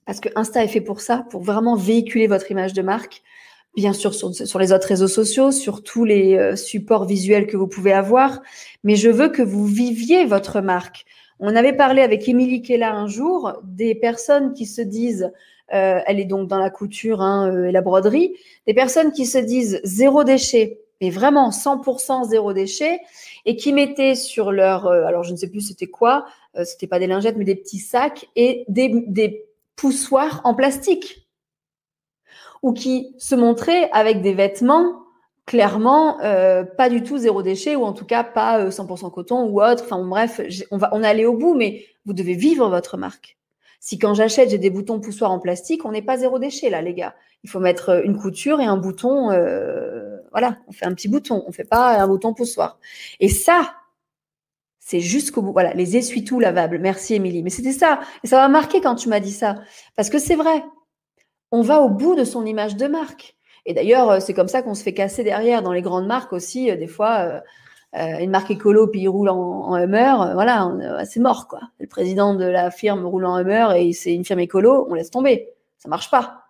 [0.07, 3.23] Parce que Insta est fait pour ça, pour vraiment véhiculer votre image de marque.
[3.75, 7.57] Bien sûr, sur, sur les autres réseaux sociaux, sur tous les euh, supports visuels que
[7.57, 8.41] vous pouvez avoir.
[8.85, 11.05] Mais je veux que vous viviez votre marque.
[11.41, 15.33] On avait parlé avec Émilie Kella un jour des personnes qui se disent,
[15.75, 18.35] euh, elle est donc dans la couture hein, euh, et la broderie,
[18.67, 23.01] des personnes qui se disent zéro déchet, mais vraiment 100% zéro déchet,
[23.45, 26.27] et qui mettaient sur leur, euh, alors je ne sais plus c'était quoi,
[26.65, 31.27] c'était pas des lingettes, mais des petits sacs et des, des poussoirs en plastique,
[32.63, 35.05] ou qui se montraient avec des vêtements
[35.47, 39.45] clairement euh, pas du tout zéro déchet ou en tout cas pas 100% euh, coton
[39.45, 39.85] ou autre.
[39.85, 43.37] Enfin bref, on va on est allé au bout, mais vous devez vivre votre marque.
[43.81, 46.83] Si quand j'achète j'ai des boutons poussoirs en plastique, on n'est pas zéro déchet là,
[46.83, 47.15] les gars.
[47.43, 49.31] Il faut mettre euh, une couture et un bouton.
[49.31, 52.79] Euh, voilà, on fait un petit bouton, on fait pas un bouton poussoir.
[53.21, 53.75] Et ça,
[54.79, 55.53] c'est jusqu'au bout.
[55.53, 56.79] Voilà, les essuie-tout lavables.
[56.79, 57.43] Merci Émilie.
[57.43, 58.01] Mais c'était ça.
[58.23, 59.57] Et ça m'a marqué quand tu m'as dit ça,
[59.97, 60.65] parce que c'est vrai.
[61.53, 63.37] On va au bout de son image de marque.
[63.67, 66.33] Et d'ailleurs, euh, c'est comme ça qu'on se fait casser derrière dans les grandes marques
[66.33, 66.75] aussi.
[66.77, 67.43] Des fois,
[67.97, 70.71] euh, une marque écolo, puis il roule en, en Hummer, voilà,
[71.05, 71.61] c'est mort, quoi.
[71.79, 75.11] Le président de la firme roule en Hummer et c'est une firme écolo, on laisse
[75.11, 75.49] tomber.
[75.79, 76.45] Ça marche pas.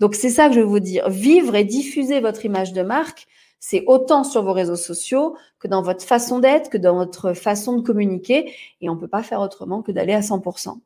[0.00, 1.08] Donc, c'est ça que je veux vous dire.
[1.08, 3.26] Vivre et diffuser votre image de marque,
[3.60, 7.76] c'est autant sur vos réseaux sociaux que dans votre façon d'être, que dans votre façon
[7.76, 8.54] de communiquer.
[8.80, 10.80] Et on ne peut pas faire autrement que d'aller à 100%.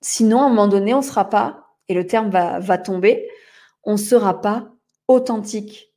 [0.00, 3.28] Sinon, à un moment donné, on ne sera pas, et le terme va tomber,
[3.84, 4.68] on ne sera pas
[5.08, 5.93] authentique.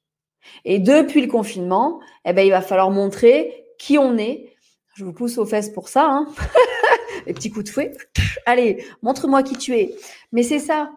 [0.65, 4.53] Et depuis le confinement, eh ben, il va falloir montrer qui on est.
[4.95, 6.05] Je vous pousse aux fesses pour ça.
[6.09, 6.27] Hein
[7.25, 7.91] Les petits coups de fouet.
[8.45, 9.95] Allez, montre-moi qui tu es.
[10.31, 10.91] Mais c'est ça.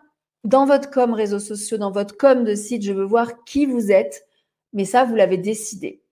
[0.44, 3.90] Dans votre com réseaux sociaux, dans votre com de site, je veux voir qui vous
[3.90, 4.26] êtes.
[4.72, 6.02] Mais ça, vous l'avez décidé.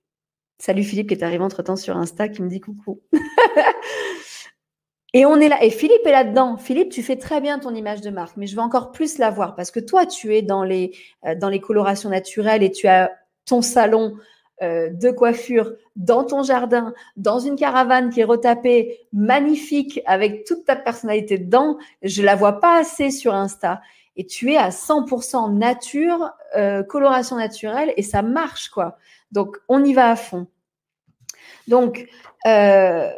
[0.58, 3.00] Salut Philippe qui est arrivé entre-temps sur Insta qui me dit coucou.
[5.14, 5.62] Et on est là.
[5.64, 6.56] Et Philippe est là-dedans.
[6.56, 9.30] Philippe, tu fais très bien ton image de marque, mais je veux encore plus la
[9.30, 10.92] voir parce que toi, tu es dans les,
[11.24, 13.10] euh, dans les colorations naturelles et tu as
[13.48, 14.16] ton salon
[14.62, 20.64] euh, de coiffure dans ton jardin, dans une caravane qui est retapée, magnifique, avec toute
[20.64, 21.78] ta personnalité dedans.
[22.02, 23.80] Je la vois pas assez sur Insta.
[24.16, 28.98] Et tu es à 100% nature, euh, coloration naturelle, et ça marche, quoi.
[29.30, 30.48] Donc, on y va à fond.
[31.68, 32.08] Donc,
[32.46, 33.10] euh,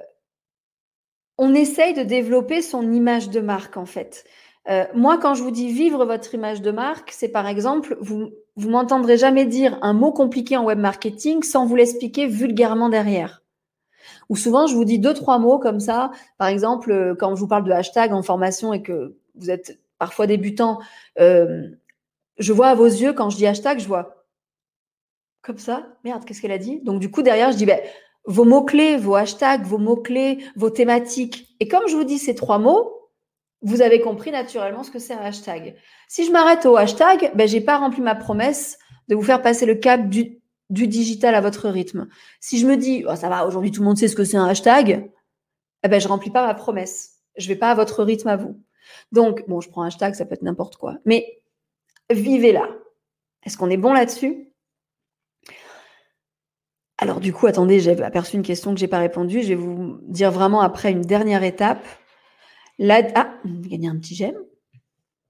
[1.38, 4.24] on essaye de développer son image de marque en fait.
[4.68, 8.30] Euh, moi, quand je vous dis vivre votre image de marque, c'est par exemple, vous
[8.56, 13.42] vous m'entendrez jamais dire un mot compliqué en web marketing sans vous l'expliquer vulgairement derrière.
[14.28, 16.10] Ou souvent, je vous dis deux, trois mots comme ça.
[16.38, 19.80] Par exemple, euh, quand je vous parle de hashtag en formation et que vous êtes
[19.98, 20.78] parfois débutant,
[21.18, 21.68] euh,
[22.38, 24.26] je vois à vos yeux, quand je dis hashtag, je vois
[25.42, 25.86] comme ça.
[26.04, 26.80] Merde, qu'est-ce qu'elle a dit?
[26.82, 27.80] Donc, du coup, derrière, je dis, ben,
[28.26, 31.56] vos mots-clés, vos hashtags, vos mots-clés, vos thématiques.
[31.60, 32.99] Et comme je vous dis ces trois mots,
[33.62, 35.76] vous avez compris naturellement ce que c'est un hashtag.
[36.08, 39.66] Si je m'arrête au hashtag, ben, j'ai pas rempli ma promesse de vous faire passer
[39.66, 40.38] le cap du,
[40.70, 42.08] du digital à votre rythme.
[42.40, 44.36] Si je me dis, oh, ça va, aujourd'hui tout le monde sait ce que c'est
[44.36, 45.10] un hashtag,
[45.82, 47.18] eh ben, je remplis pas ma promesse.
[47.36, 48.60] Je vais pas à votre rythme à vous.
[49.12, 50.96] Donc, bon, je prends un hashtag, ça peut être n'importe quoi.
[51.04, 51.42] Mais
[52.10, 52.68] vivez là.
[53.44, 54.50] Est-ce qu'on est bon là-dessus?
[56.98, 59.42] Alors du coup, attendez, j'ai aperçu une question que j'ai pas répondu.
[59.42, 61.82] Je vais vous dire vraiment après une dernière étape.
[62.80, 63.02] La...
[63.14, 64.38] Ah, gagné un petit j'aime.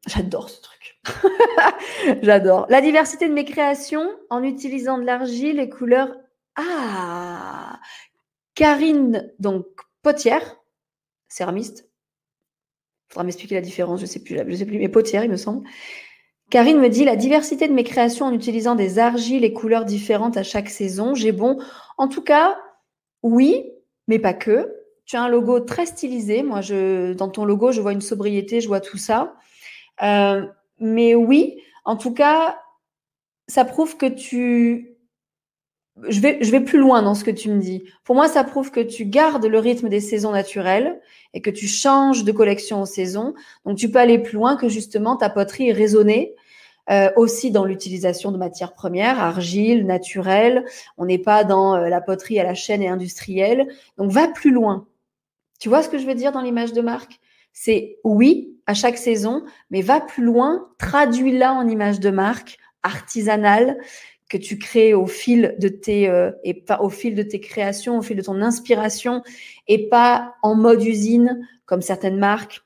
[0.07, 1.01] J'adore ce truc.
[2.23, 2.67] J'adore.
[2.71, 6.15] La diversité de mes créations en utilisant de l'argile et couleurs.
[6.55, 7.81] Ah
[8.55, 9.67] Karine, donc
[10.03, 10.59] potière,
[11.29, 11.89] céramiste.
[13.09, 15.31] Il faudra m'expliquer la différence, je ne sais plus, je sais plus, mais potière, il
[15.31, 15.67] me semble.
[16.51, 20.37] Karine me dit la diversité de mes créations en utilisant des argiles et couleurs différentes
[20.37, 21.17] à chaque saison.
[21.17, 21.59] J'ai bon.
[21.99, 22.61] En tout cas,
[23.25, 23.73] oui,
[24.07, 24.80] mais pas que.
[25.11, 26.45] Tu as un logo très stylisé.
[26.45, 29.35] Moi, je, dans ton logo, je vois une sobriété, je vois tout ça.
[30.05, 30.47] Euh,
[30.79, 32.61] mais oui, en tout cas,
[33.49, 34.97] ça prouve que tu.
[36.09, 37.83] Je vais, je vais plus loin dans ce que tu me dis.
[38.05, 41.01] Pour moi, ça prouve que tu gardes le rythme des saisons naturelles
[41.35, 43.35] et que tu changes de collection aux saisons.
[43.65, 46.37] Donc, tu peux aller plus loin que justement ta poterie est raisonnée
[46.89, 50.65] euh, aussi dans l'utilisation de matières premières, argile, naturelle.
[50.99, 53.67] On n'est pas dans euh, la poterie à la chaîne et industrielle.
[53.99, 54.87] Donc, va plus loin.
[55.61, 57.21] Tu vois ce que je veux dire dans l'image de marque
[57.53, 63.79] C'est oui à chaque saison, mais va plus loin, traduis-la en image de marque artisanale
[64.29, 67.99] que tu crées au fil de tes euh, et pas au fil de tes créations,
[67.99, 69.23] au fil de ton inspiration
[69.69, 72.63] et pas en mode usine comme certaines marques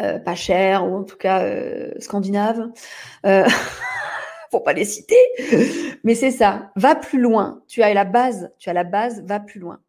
[0.00, 2.70] euh, pas cher ou en tout cas euh, scandinave.
[3.26, 3.46] Euh,
[4.50, 5.18] pour pas les citer.
[6.04, 6.72] Mais c'est ça.
[6.74, 7.62] Va plus loin.
[7.68, 8.50] Tu as la base.
[8.58, 9.22] Tu as la base.
[9.26, 9.80] Va plus loin.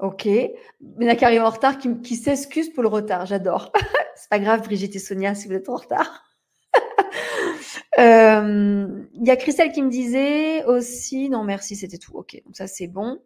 [0.00, 0.26] Ok.
[0.26, 0.52] Il
[1.00, 3.26] y a qui arrive en retard, qui, qui s'excuse pour le retard.
[3.26, 3.72] J'adore.
[4.16, 6.24] c'est pas grave, Brigitte et Sonia, si vous êtes en retard.
[7.98, 12.16] Il y a Christelle qui me disait aussi, non merci, c'était tout.
[12.16, 13.20] Ok, donc ça c'est bon.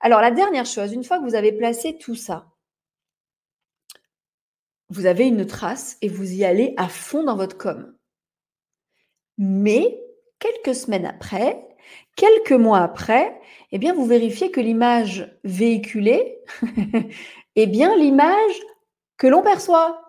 [0.00, 2.46] Alors la dernière chose, une fois que vous avez placé tout ça,
[4.88, 7.94] vous avez une trace et vous y allez à fond dans votre com.
[9.38, 9.98] Mais
[10.38, 11.69] quelques semaines après,
[12.16, 13.40] quelques mois après,
[13.72, 16.38] eh bien, vous vérifiez que l'image véhiculée
[17.56, 18.60] est bien l'image
[19.16, 20.00] que l'on perçoit.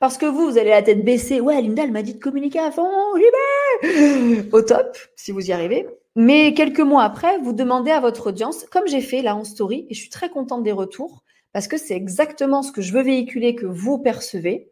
[0.00, 1.40] Parce que vous, vous allez la tête baissée.
[1.40, 5.52] Ouais, Linda, elle m'a dit de communiquer à fond, vais Au top, si vous y
[5.52, 5.86] arrivez.
[6.16, 9.86] Mais quelques mois après, vous demandez à votre audience, comme j'ai fait là en story,
[9.88, 13.02] et je suis très contente des retours, parce que c'est exactement ce que je veux
[13.02, 14.68] véhiculer que vous percevez.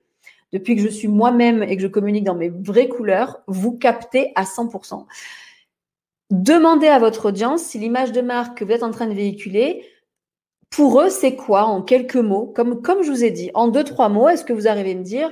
[0.52, 4.32] Depuis que je suis moi-même et que je communique dans mes vraies couleurs, vous captez
[4.34, 5.06] à 100%.
[6.30, 9.84] Demandez à votre audience si l'image de marque que vous êtes en train de véhiculer,
[10.70, 12.46] pour eux, c'est quoi en quelques mots?
[12.54, 14.94] Comme, comme je vous ai dit, en deux, trois mots, est-ce que vous arrivez à
[14.94, 15.30] me dire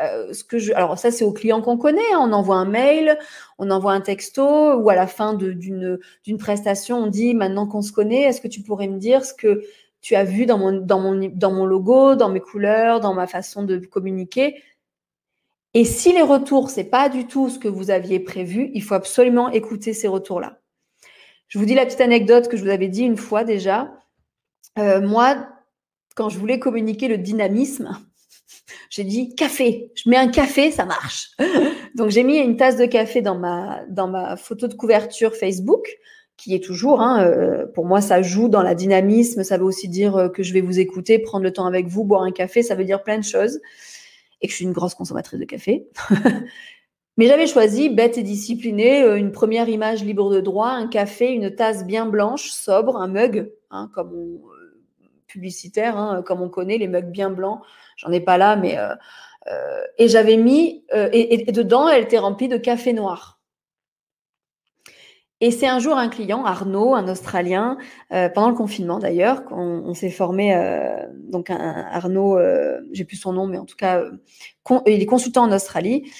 [0.00, 2.20] euh, ce que je, alors ça c'est aux clients qu'on connaît, hein.
[2.20, 3.18] on envoie un mail,
[3.58, 5.98] on envoie un texto ou à la fin d'une
[6.38, 9.62] prestation on dit maintenant qu'on se connaît, est-ce que tu pourrais me dire ce que
[10.00, 13.26] tu as vu dans mon, dans mon, dans mon logo, dans mes couleurs, dans ma
[13.26, 14.62] façon de communiquer?
[15.74, 18.94] Et si les retours, c'est pas du tout ce que vous aviez prévu, il faut
[18.94, 20.60] absolument écouter ces retours-là.
[21.48, 23.92] Je vous dis la petite anecdote que je vous avais dit une fois déjà.
[24.78, 25.48] Euh, moi,
[26.14, 27.96] quand je voulais communiquer le dynamisme,
[28.90, 29.92] j'ai dit café.
[29.96, 31.30] Je mets un café, ça marche.
[31.96, 35.86] Donc j'ai mis une tasse de café dans ma, photo de couverture Facebook
[36.36, 39.44] qui est toujours, hein, euh, pour moi, ça joue dans la dynamisme.
[39.44, 42.04] Ça veut aussi dire euh, que je vais vous écouter, prendre le temps avec vous,
[42.04, 42.62] boire un café.
[42.62, 43.60] Ça veut dire plein de choses.
[44.44, 45.88] Et que je suis une grosse consommatrice de café.
[47.16, 51.30] Mais j'avais choisi, bête et disciplinée, euh, une première image libre de droit, un café,
[51.30, 54.40] une tasse bien blanche, sobre, un mug, hein, comme on,
[55.26, 57.62] publicitaire, hein, comme on connaît, les mugs bien blancs.
[57.96, 58.76] J'en ai pas là, mais.
[59.96, 60.84] et j'avais mis.
[60.92, 63.40] et dedans, elle était remplie de café noir.
[65.40, 67.76] Et c'est un jour un client, Arnaud, un Australien,
[68.12, 73.16] euh, pendant le confinement d'ailleurs, on, s'est formé, euh, donc un, Arnaud, euh, j'ai plus
[73.16, 74.04] son nom, mais en tout cas,
[74.86, 76.10] il est consultant en Australie.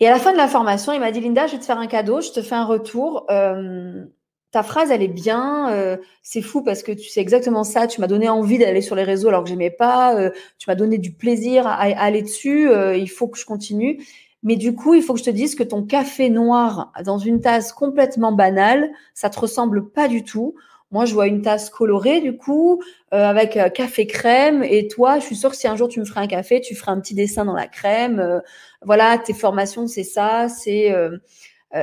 [0.00, 1.78] Et à la fin de la formation, il m'a dit, Linda, je vais te faire
[1.78, 3.26] un cadeau, je te fais un retour.
[3.26, 5.98] ta phrase, elle est bien.
[6.22, 7.86] C'est fou parce que tu sais exactement ça.
[7.88, 10.30] Tu m'as donné envie d'aller sur les réseaux alors que j'aimais pas.
[10.58, 12.70] Tu m'as donné du plaisir à, aller dessus.
[12.96, 14.00] Il faut que je continue.
[14.42, 17.40] Mais du coup, il faut que je te dise que ton café noir dans une
[17.40, 20.54] tasse complètement banale, ça te ressemble pas du tout.
[20.90, 24.62] Moi, je vois une tasse colorée, du coup, avec café crème.
[24.62, 26.74] Et toi, je suis sûre que si un jour tu me ferais un café, tu
[26.74, 28.40] ferais un petit dessin dans la crème.
[28.82, 30.48] voilà, tes formations, c'est ça.
[30.48, 30.94] C'est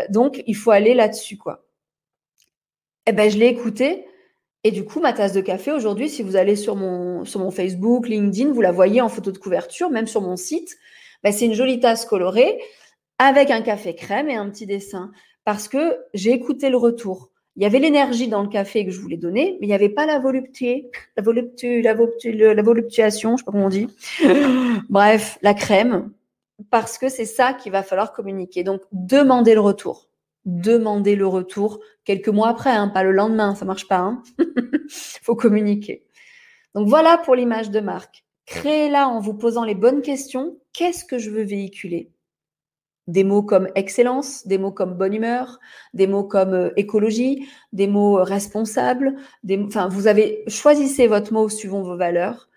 [0.09, 1.65] donc, il faut aller là-dessus, quoi
[3.07, 4.05] eh ben, je l'ai écouté.
[4.63, 7.51] Et du coup, ma tasse de café aujourd'hui, si vous allez sur mon, sur mon
[7.51, 10.77] Facebook, LinkedIn, vous la voyez en photo de couverture, même sur mon site,
[11.25, 12.61] ben, c'est une jolie tasse colorée
[13.17, 15.11] avec un café crème et un petit dessin.
[15.43, 17.31] Parce que j'ai écouté le retour.
[17.55, 19.89] Il y avait l'énergie dans le café que je voulais donner, mais il n'y avait
[19.89, 23.87] pas la volupté, la, la, la voluptuation, je sais pas comment on dit.
[24.89, 26.11] Bref, la crème,
[26.69, 28.63] parce que c'est ça qu'il va falloir communiquer.
[28.63, 30.09] Donc, demandez le retour
[30.45, 33.97] demander le retour quelques mois après, hein, pas le lendemain, ça marche pas.
[33.97, 34.21] Hein
[35.23, 36.05] faut communiquer.
[36.75, 38.24] Donc voilà pour l'image de marque.
[38.45, 40.57] Créez-la en vous posant les bonnes questions.
[40.73, 42.11] Qu'est-ce que je veux véhiculer?
[43.07, 45.59] Des mots comme excellence, des mots comme bonne humeur,
[45.93, 49.15] des mots comme euh, écologie, des mots euh, responsable.
[49.43, 52.49] Des, enfin, vous avez choisissez votre mot suivant vos valeurs.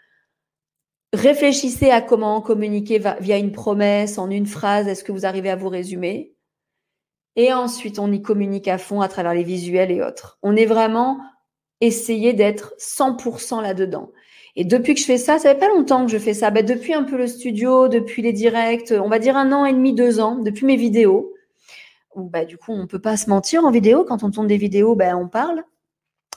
[1.13, 4.89] Réfléchissez à comment communiquer via une promesse, en une phrase.
[4.89, 6.35] Est-ce que vous arrivez à vous résumer?
[7.37, 10.39] Et ensuite, on y communique à fond à travers les visuels et autres.
[10.43, 11.19] On est vraiment
[11.81, 14.11] essayé d'être 100% là-dedans.
[14.57, 16.51] Et depuis que je fais ça, ça fait pas longtemps que je fais ça.
[16.51, 19.73] Ben, depuis un peu le studio, depuis les directs, on va dire un an et
[19.73, 21.33] demi, deux ans, depuis mes vidéos.
[22.15, 24.05] Où, bah, du coup, on peut pas se mentir en vidéo.
[24.05, 25.63] Quand on tourne des vidéos, ben, on parle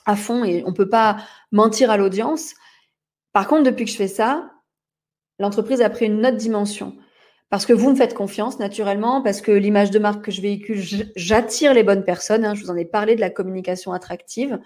[0.06, 1.18] à fond et on peut pas
[1.52, 2.54] mentir à l'audience.
[3.34, 4.52] Par contre, depuis que je fais ça,
[5.40, 6.96] l'entreprise a pris une autre dimension
[7.52, 10.82] parce que vous me faites confiance naturellement, parce que l'image de marque que je véhicule,
[11.18, 12.46] j'attire les bonnes personnes.
[12.46, 12.56] Hein.
[12.56, 14.58] je vous en ai parlé de la communication attractive.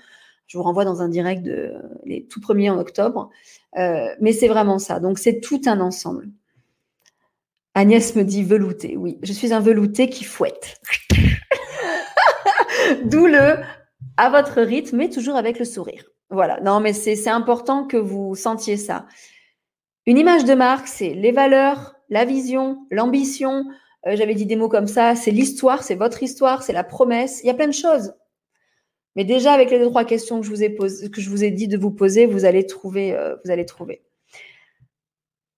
[0.48, 1.74] Je vous renvoie dans un direct de
[2.06, 3.30] les tout premiers en octobre.
[3.78, 5.00] Euh, mais c'est vraiment ça.
[5.00, 6.28] Donc c'est tout un ensemble.
[7.74, 8.96] Agnès me dit velouté.
[8.96, 10.80] Oui, je suis un velouté qui fouette.
[13.06, 13.28] D'où
[14.18, 16.06] à votre rythme, mais toujours avec le sourire.
[16.30, 16.60] Voilà.
[16.62, 19.06] Non, mais c'est important que vous sentiez ça.
[20.06, 23.66] Une image de marque, c'est les valeurs, la vision, l'ambition.
[24.08, 25.16] Euh, j'avais dit des mots comme ça.
[25.16, 27.42] C'est l'histoire, c'est votre histoire, c'est la promesse.
[27.44, 28.14] Il y a plein de choses.
[29.16, 31.52] Mais déjà, avec les deux, trois questions que je vous ai, que je vous ai
[31.52, 33.14] dit de vous poser, vous allez trouver.
[33.14, 34.02] Euh, vous allez trouver.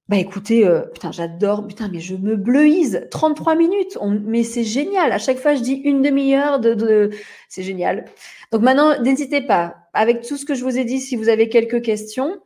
[0.09, 3.07] Bah écoutez, euh, putain, j'adore, putain, mais je me bleuise.
[3.11, 5.11] 33 minutes, mais c'est génial.
[5.11, 7.09] À chaque fois, je dis une demi-heure de,
[7.49, 8.05] C'est génial.
[8.51, 9.75] Donc maintenant, n'hésitez pas.
[9.93, 12.37] Avec tout ce que je vous ai dit, si vous avez quelques questions,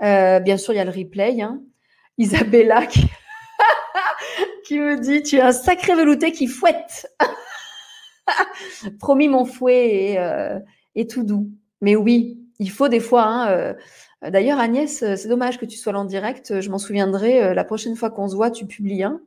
[0.00, 1.40] bien sûr, il y a le replay.
[1.40, 1.62] Hein.
[2.18, 3.06] Isabella qui
[4.66, 7.10] qui me dit Tu es un sacré velouté qui fouette.
[8.98, 10.58] Promis, mon fouet euh,
[10.94, 11.50] est, tout doux.
[11.80, 13.24] Mais oui, il faut des fois.
[13.24, 16.60] Hein, euh, d'ailleurs, Agnès, euh, c'est dommage que tu sois là en direct.
[16.60, 17.54] Je m'en souviendrai.
[17.54, 19.20] la prochaine fois qu'on se voit, tu publies un.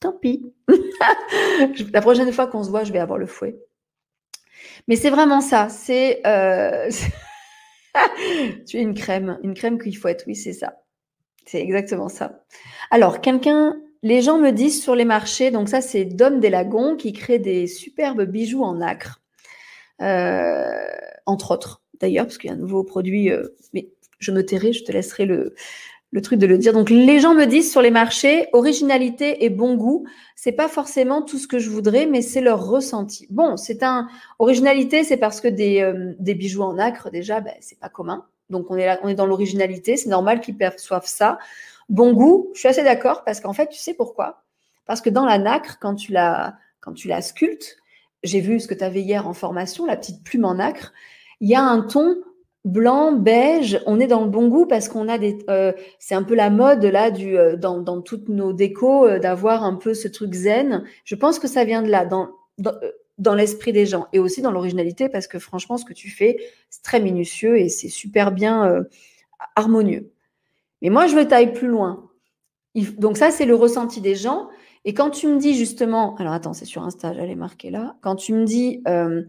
[0.00, 0.52] Tant pis.
[1.92, 3.58] la prochaine fois qu'on se voit, je vais avoir le fouet.
[4.86, 5.68] Mais c'est vraiment ça.
[5.68, 6.22] C'est.
[8.66, 9.38] tu es une crème.
[9.42, 10.24] Une crème qu'il fouette.
[10.26, 10.82] Oui, c'est ça.
[11.46, 12.44] C'est exactement ça.
[12.90, 17.12] Alors, quelqu'un les gens me disent sur les marchés, donc ça c'est Dom Delagon qui
[17.12, 19.20] crée des superbes bijoux en nacre,
[20.00, 20.86] euh,
[21.26, 24.72] entre autres d'ailleurs, parce qu'il y a un nouveau produit, euh, mais je me tairai,
[24.72, 25.54] je te laisserai le,
[26.10, 26.72] le truc de le dire.
[26.72, 30.06] Donc les gens me disent sur les marchés, originalité et bon goût,
[30.36, 33.26] c'est pas forcément tout ce que je voudrais, mais c'est leur ressenti.
[33.30, 34.08] Bon, c'est un
[34.38, 38.24] originalité, c'est parce que des, euh, des bijoux en nacre déjà, ben, c'est pas commun.
[38.50, 41.38] Donc on est là, on est dans l'originalité, c'est normal qu'ils perçoivent ça.
[41.88, 44.44] Bon goût, je suis assez d'accord parce qu'en fait, tu sais pourquoi?
[44.86, 46.58] Parce que dans la nacre, quand tu la,
[47.20, 47.76] sculptes,
[48.22, 50.92] j'ai vu ce que tu avais hier en formation, la petite plume en nacre,
[51.40, 52.16] il y a un ton
[52.64, 55.38] blanc, beige, on est dans le bon goût parce qu'on a des.
[55.48, 59.74] Euh, c'est un peu la mode là euh, dans, toutes nos décos euh, d'avoir un
[59.74, 60.84] peu ce truc zen.
[61.04, 62.74] Je pense que ça vient de là, dans, dans,
[63.16, 66.36] dans l'esprit des gens et aussi dans l'originalité parce que franchement, ce que tu fais,
[66.70, 68.84] c'est très minutieux et c'est super bien
[69.56, 70.12] harmonieux.
[70.82, 72.08] Mais moi, je veux taille plus loin.
[72.98, 74.48] Donc ça, c'est le ressenti des gens.
[74.84, 77.96] Et quand tu me dis justement, alors attends, c'est sur Insta, j'allais marquer là.
[78.00, 79.22] Quand tu me dis, euh,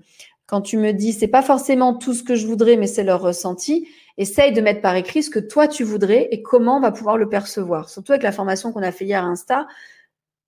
[0.45, 3.21] quand tu me dis, c'est pas forcément tout ce que je voudrais, mais c'est leur
[3.21, 3.87] ressenti.
[4.17, 7.17] Essaye de mettre par écrit ce que toi tu voudrais et comment on va pouvoir
[7.17, 7.89] le percevoir.
[7.89, 9.67] Surtout avec la formation qu'on a fait hier à Insta.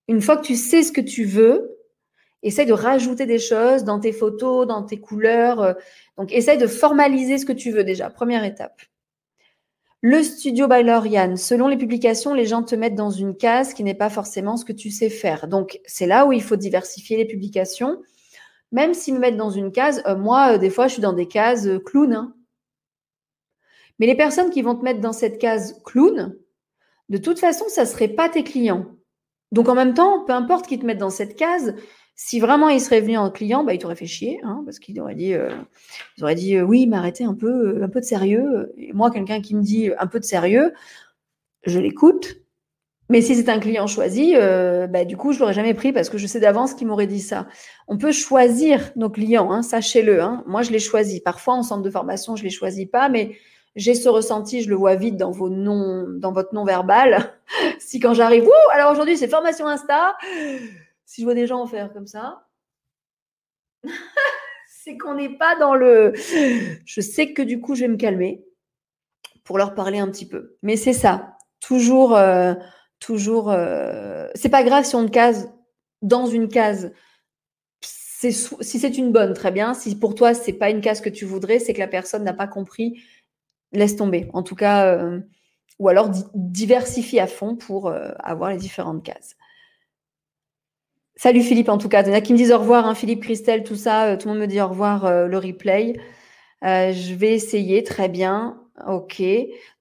[0.08, 1.78] Une fois que tu sais ce que tu veux,
[2.44, 5.62] essaye de rajouter des choses dans tes photos, dans tes couleurs.
[5.62, 5.74] Euh,
[6.18, 8.10] donc, essaye de formaliser ce que tu veux déjà.
[8.10, 8.82] Première étape.
[10.02, 10.84] Le studio by
[11.38, 14.66] selon les publications, les gens te mettent dans une case qui n'est pas forcément ce
[14.66, 15.48] que tu sais faire.
[15.48, 18.00] Donc, c'est là où il faut diversifier les publications
[18.72, 21.14] même s'ils me mettent dans une case, euh, moi, euh, des fois, je suis dans
[21.14, 22.14] des cases euh, clown.
[22.14, 22.36] Hein.
[24.00, 26.36] Mais les personnes qui vont te mettre dans cette case clown,
[27.10, 28.86] de toute façon, ça ne serait pas tes clients.
[29.52, 31.76] Donc en même temps, peu importe qu'ils te mettent dans cette case,
[32.24, 35.00] si vraiment il serait venu en client, bah, il t'aurait fait chier, hein, parce qu'il
[35.02, 35.34] aurait dit,
[36.18, 38.72] ils auraient dit oui, mais arrêtez un peu, un peu de sérieux.
[38.94, 40.74] Moi, quelqu'un qui me dit un peu de sérieux,
[41.66, 42.42] je l'écoute,
[43.12, 46.10] mais si c'est un client choisi, euh, bah, du coup, je l'aurais jamais pris parce
[46.10, 47.46] que je sais d'avance qu'il m'aurait dit ça.
[47.90, 50.22] On peut choisir nos clients, hein, sachez-le.
[50.22, 50.46] Hein.
[50.48, 51.20] Moi, je les choisis.
[51.20, 53.36] Parfois, en centre de formation, je les choisis pas, mais
[53.76, 57.34] j'ai ce ressenti, je le vois vite dans vos noms, dans votre nom verbal.
[57.80, 60.16] si quand j'arrive, alors aujourd'hui, c'est formation Insta.
[61.12, 62.48] Si je vois des gens en faire comme ça,
[64.70, 66.14] c'est qu'on n'est pas dans le.
[66.86, 68.46] Je sais que du coup, je vais me calmer
[69.44, 70.56] pour leur parler un petit peu.
[70.62, 71.36] Mais c'est ça.
[71.60, 72.16] Toujours.
[72.16, 72.54] Euh,
[73.00, 73.52] toujours.
[73.52, 75.52] Euh, c'est pas grave si on case
[76.02, 76.94] dans une case.
[77.82, 79.74] Si c'est une bonne, très bien.
[79.74, 82.34] Si pour toi, c'est pas une case que tu voudrais, c'est que la personne n'a
[82.34, 83.04] pas compris.
[83.74, 84.30] Laisse tomber.
[84.32, 85.20] En tout cas, euh,
[85.78, 87.94] ou alors diversifie à fond pour
[88.24, 89.36] avoir les différentes cases.
[91.24, 92.02] Salut Philippe, en tout cas.
[92.02, 94.18] Il y en a qui me disent au revoir, hein, Philippe, Christelle, tout ça.
[94.18, 95.94] tout le monde me dit au revoir, le replay.
[96.64, 98.60] je vais essayer, très bien.
[98.88, 99.22] Ok.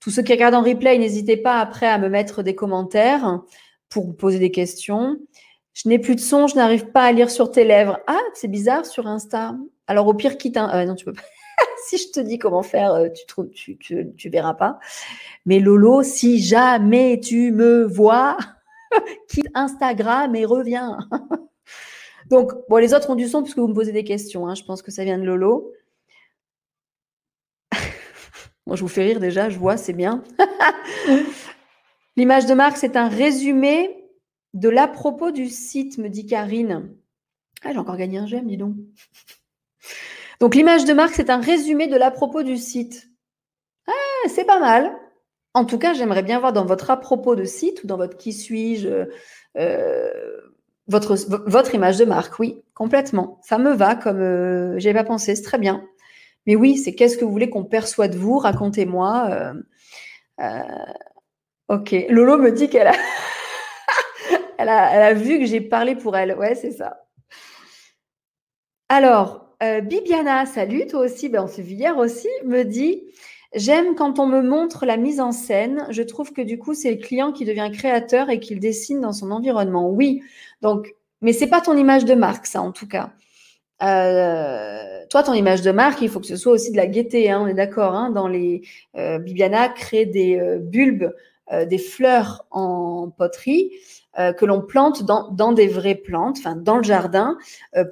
[0.01, 3.41] Tous ceux qui regardent en replay, n'hésitez pas après à me mettre des commentaires
[3.89, 5.17] pour poser des questions.
[5.73, 7.99] Je n'ai plus de son, je n'arrive pas à lire sur tes lèvres.
[8.07, 9.57] Ah, c'est bizarre sur Insta.
[9.87, 10.69] Alors au pire, quitte un.
[10.71, 11.23] Ah non, tu peux pas.
[11.89, 14.79] si je te dis comment faire, euh, tu, trouves, tu, tu, verras pas.
[15.47, 18.37] Mais Lolo, si jamais tu me vois,
[19.29, 20.99] quitte Instagram et reviens.
[22.31, 24.47] Donc, bon, les autres ont du son puisque vous me posez des questions.
[24.47, 24.55] Hein.
[24.55, 25.73] Je pense que ça vient de Lolo.
[28.67, 30.23] Moi, je vous fais rire déjà, je vois, c'est bien.
[32.17, 34.05] L'image de marque, c'est un résumé
[34.55, 36.95] de l'à propos du site, me dit Karine.
[37.63, 38.75] Ah, j'ai encore gagné un j'aime, dis donc.
[40.41, 43.11] Donc, l'image de marque, c'est un résumé de l'à propos du site.
[43.87, 44.97] Ah, c'est pas mal.
[45.55, 48.17] En tout cas, j'aimerais bien voir dans votre à propos de site ou dans votre
[48.17, 49.07] qui suis-je,
[49.57, 50.41] euh,
[50.87, 51.17] votre,
[51.49, 52.39] votre image de marque.
[52.39, 53.41] Oui, complètement.
[53.43, 55.35] Ça me va comme euh, j'ai pas pensé.
[55.35, 55.85] C'est très bien.
[56.47, 59.29] Mais oui, c'est qu'est-ce que vous voulez qu'on perçoit de vous Racontez-moi.
[59.31, 59.55] Euh,
[60.41, 60.93] euh,
[61.69, 61.95] ok.
[62.09, 62.95] Lolo me dit qu'elle a,
[64.59, 66.37] elle a, vu que j'ai parlé pour elle.
[66.37, 67.07] Ouais, c'est ça.
[68.89, 73.05] Alors, euh, Bibiana, salut, toi aussi, ben, on s'est vu hier aussi, me dit
[73.55, 75.87] J'aime quand on me montre la mise en scène.
[75.91, 79.13] Je trouve que du coup, c'est le client qui devient créateur et qu'il dessine dans
[79.13, 79.91] son environnement.
[79.91, 80.23] Oui,
[80.63, 83.11] donc, mais c'est pas ton image de marque, ça, en tout cas.
[83.83, 87.31] Euh, toi, ton image de marque, il faut que ce soit aussi de la gaieté,
[87.31, 87.95] hein, on est d'accord.
[87.95, 88.63] Hein, dans les
[88.97, 91.13] euh, Bibiana crée des euh, bulbes,
[91.53, 93.73] euh, des fleurs en poterie
[94.37, 97.39] que l'on plante dans, dans, des vraies plantes, enfin dans le jardin,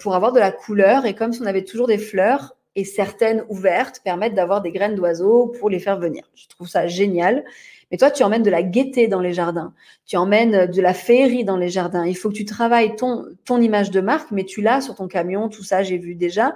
[0.02, 1.06] pour avoir de la couleur.
[1.06, 4.94] Et comme si on avait toujours des fleurs et certaines ouvertes permettent d'avoir des graines
[4.94, 6.30] d'oiseaux pour les faire venir.
[6.36, 7.44] Je trouve ça génial.
[7.90, 9.74] Mais toi, tu emmènes de la gaieté dans les jardins.
[10.06, 12.06] Tu emmènes de la féerie dans les jardins.
[12.06, 15.08] Il faut que tu travailles ton, ton image de marque, mais tu l'as sur ton
[15.08, 16.54] camion, tout ça, j'ai vu déjà.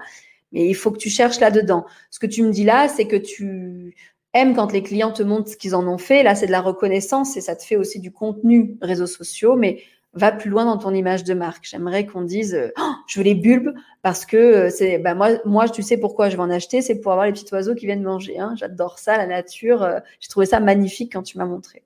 [0.52, 1.86] Mais il faut que tu cherches là-dedans.
[2.10, 3.96] Ce que tu me dis là, c'est que tu
[4.32, 6.22] aimes quand les clients te montrent ce qu'ils en ont fait.
[6.22, 9.56] Là, c'est de la reconnaissance et ça te fait aussi du contenu réseaux sociaux.
[9.56, 9.82] Mais
[10.14, 11.64] va plus loin dans ton image de marque.
[11.64, 15.30] J'aimerais qu'on dise, euh, oh, je veux les bulbes parce que euh, c'est, bah moi,
[15.44, 17.86] moi, tu sais pourquoi je vais en acheter, c'est pour avoir les petits oiseaux qui
[17.86, 18.38] viennent manger.
[18.38, 18.54] Hein.
[18.56, 19.82] J'adore ça, la nature.
[19.82, 21.82] Euh, j'ai trouvé ça magnifique quand tu m'as montré.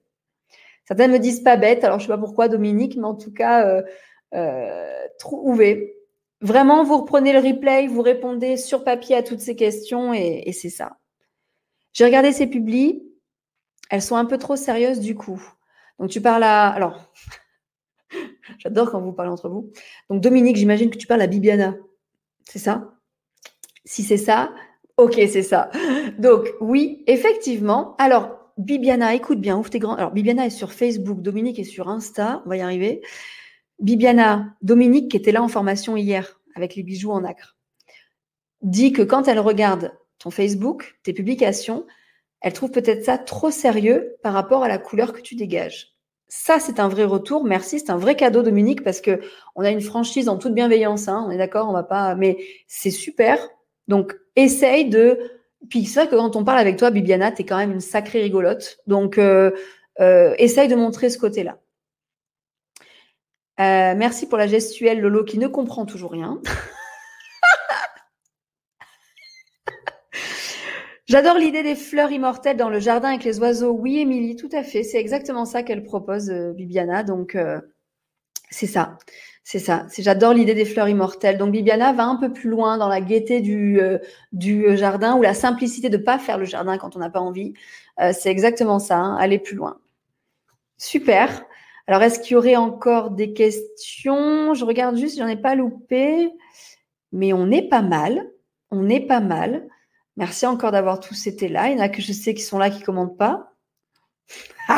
[0.85, 3.83] Certains me disent pas bête, alors je sais pas pourquoi Dominique, mais en tout cas,
[4.35, 5.97] euh, trouvé.
[6.41, 10.53] Vraiment, vous reprenez le replay, vous répondez sur papier à toutes ces questions et, et
[10.53, 10.99] c'est ça.
[11.93, 13.03] J'ai regardé ces publis,
[13.91, 15.43] elles sont un peu trop sérieuses du coup.
[15.99, 17.11] Donc tu parles à, alors
[18.67, 19.71] J'adore quand vous parlez entre vous.
[20.11, 21.77] Donc, Dominique, j'imagine que tu parles à Bibiana.
[22.45, 22.95] C'est ça?
[23.85, 24.53] Si c'est ça,
[24.97, 25.71] ok, c'est ça.
[26.19, 27.95] Donc, oui, effectivement.
[27.99, 29.95] Alors, Bibiana, écoute bien, ouvre tes grands.
[29.95, 33.03] Alors, Bibiana est sur Facebook, Dominique est sur Insta, on va y arriver.
[33.79, 37.57] Bibiana, Dominique, qui était là en formation hier avec les bijoux en acre,
[38.63, 41.87] dit que quand elle regarde ton Facebook, tes publications,
[42.41, 45.96] elle trouve peut-être ça trop sérieux par rapport à la couleur que tu dégages.
[46.29, 47.45] Ça, c'est un vrai retour.
[47.45, 49.21] Merci, c'est un vrai cadeau, Dominique, parce que
[49.55, 51.09] on a une franchise en toute bienveillance.
[51.09, 52.15] Hein, on est d'accord, on va pas.
[52.17, 53.39] Mais c'est super.
[53.89, 55.19] Donc, essaye de.
[55.71, 57.81] Puis c'est vrai que quand on parle avec toi, Bibiana, tu es quand même une
[57.81, 58.79] sacrée rigolote.
[58.87, 59.53] Donc, euh,
[60.01, 61.59] euh, essaye de montrer ce côté-là.
[63.59, 66.41] Euh, merci pour la gestuelle, Lolo, qui ne comprend toujours rien.
[71.07, 73.71] J'adore l'idée des fleurs immortelles dans le jardin avec les oiseaux.
[73.71, 74.83] Oui, Émilie, tout à fait.
[74.83, 77.05] C'est exactement ça qu'elle propose, euh, Bibiana.
[77.05, 77.61] Donc, euh,
[78.51, 78.99] c'est ça.
[79.45, 79.87] C'est ça.
[79.97, 81.39] J'adore l'idée des fleurs immortelles.
[81.39, 85.35] Donc Bibiana va un peu plus loin dans la gaieté du, euh, jardin ou la
[85.35, 87.55] simplicité de ne pas faire le jardin quand on n'a pas envie.
[88.13, 89.79] C'est exactement ça, hein, aller plus loin.
[90.77, 91.45] Super.
[91.87, 94.55] Alors, est-ce qu'il y aurait encore des questions?
[94.55, 96.31] Je regarde juste, j'en ai pas loupé.
[97.13, 98.29] Mais on est pas mal.
[98.71, 99.69] On est pas mal.
[100.17, 101.69] Merci encore d'avoir tous été là.
[101.69, 103.53] Il y en a que je sais qui sont là qui ne commentent pas.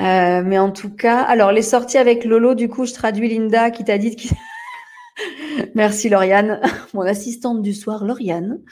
[0.00, 3.72] Euh, mais en tout cas, alors les sorties avec Lolo, du coup, je traduis Linda
[3.72, 4.16] qui t'a dit.
[5.74, 6.60] Merci Lauriane,
[6.94, 8.62] mon assistante du soir, Lauriane,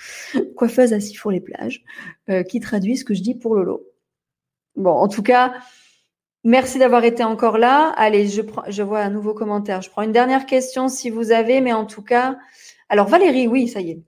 [0.54, 1.82] coiffeuse à Sifour les plages,
[2.30, 3.84] euh, qui traduit ce que je dis pour Lolo.
[4.76, 5.54] Bon, en tout cas,
[6.44, 7.92] merci d'avoir été encore là.
[7.96, 9.82] Allez, je, prends, je vois un nouveau commentaire.
[9.82, 12.38] Je prends une dernière question si vous avez, mais en tout cas,
[12.88, 14.02] alors Valérie, oui, ça y est.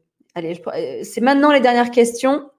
[0.44, 2.50] Euh, c'est maintenant les dernières questions.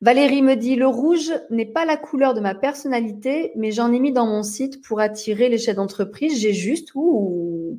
[0.00, 4.00] Valérie me dit le rouge n'est pas la couleur de ma personnalité, mais j'en ai
[4.00, 6.38] mis dans mon site pour attirer les chefs d'entreprise.
[6.38, 7.78] J'ai juste ouh,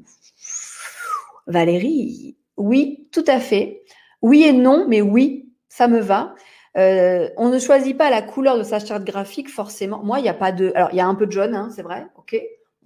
[1.47, 3.83] Valérie, oui, tout à fait.
[4.21, 6.33] Oui et non, mais oui, ça me va.
[6.77, 10.03] Euh, on ne choisit pas la couleur de sa charte graphique forcément.
[10.03, 10.71] Moi, il n'y a pas de.
[10.75, 12.35] Alors, il y a un peu de jaune, hein, c'est vrai, ok.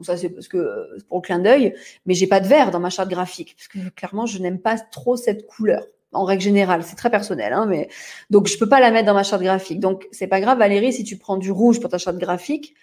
[0.02, 2.90] ça, c'est parce que pour le clin d'œil, mais j'ai pas de vert dans ma
[2.90, 6.96] charte graphique parce que clairement, je n'aime pas trop cette couleur en règle générale, c'est
[6.96, 7.90] très personnel, hein, mais
[8.30, 9.80] donc je peux pas la mettre dans ma charte graphique.
[9.80, 12.76] Donc c'est pas grave, Valérie, si tu prends du rouge pour ta charte graphique,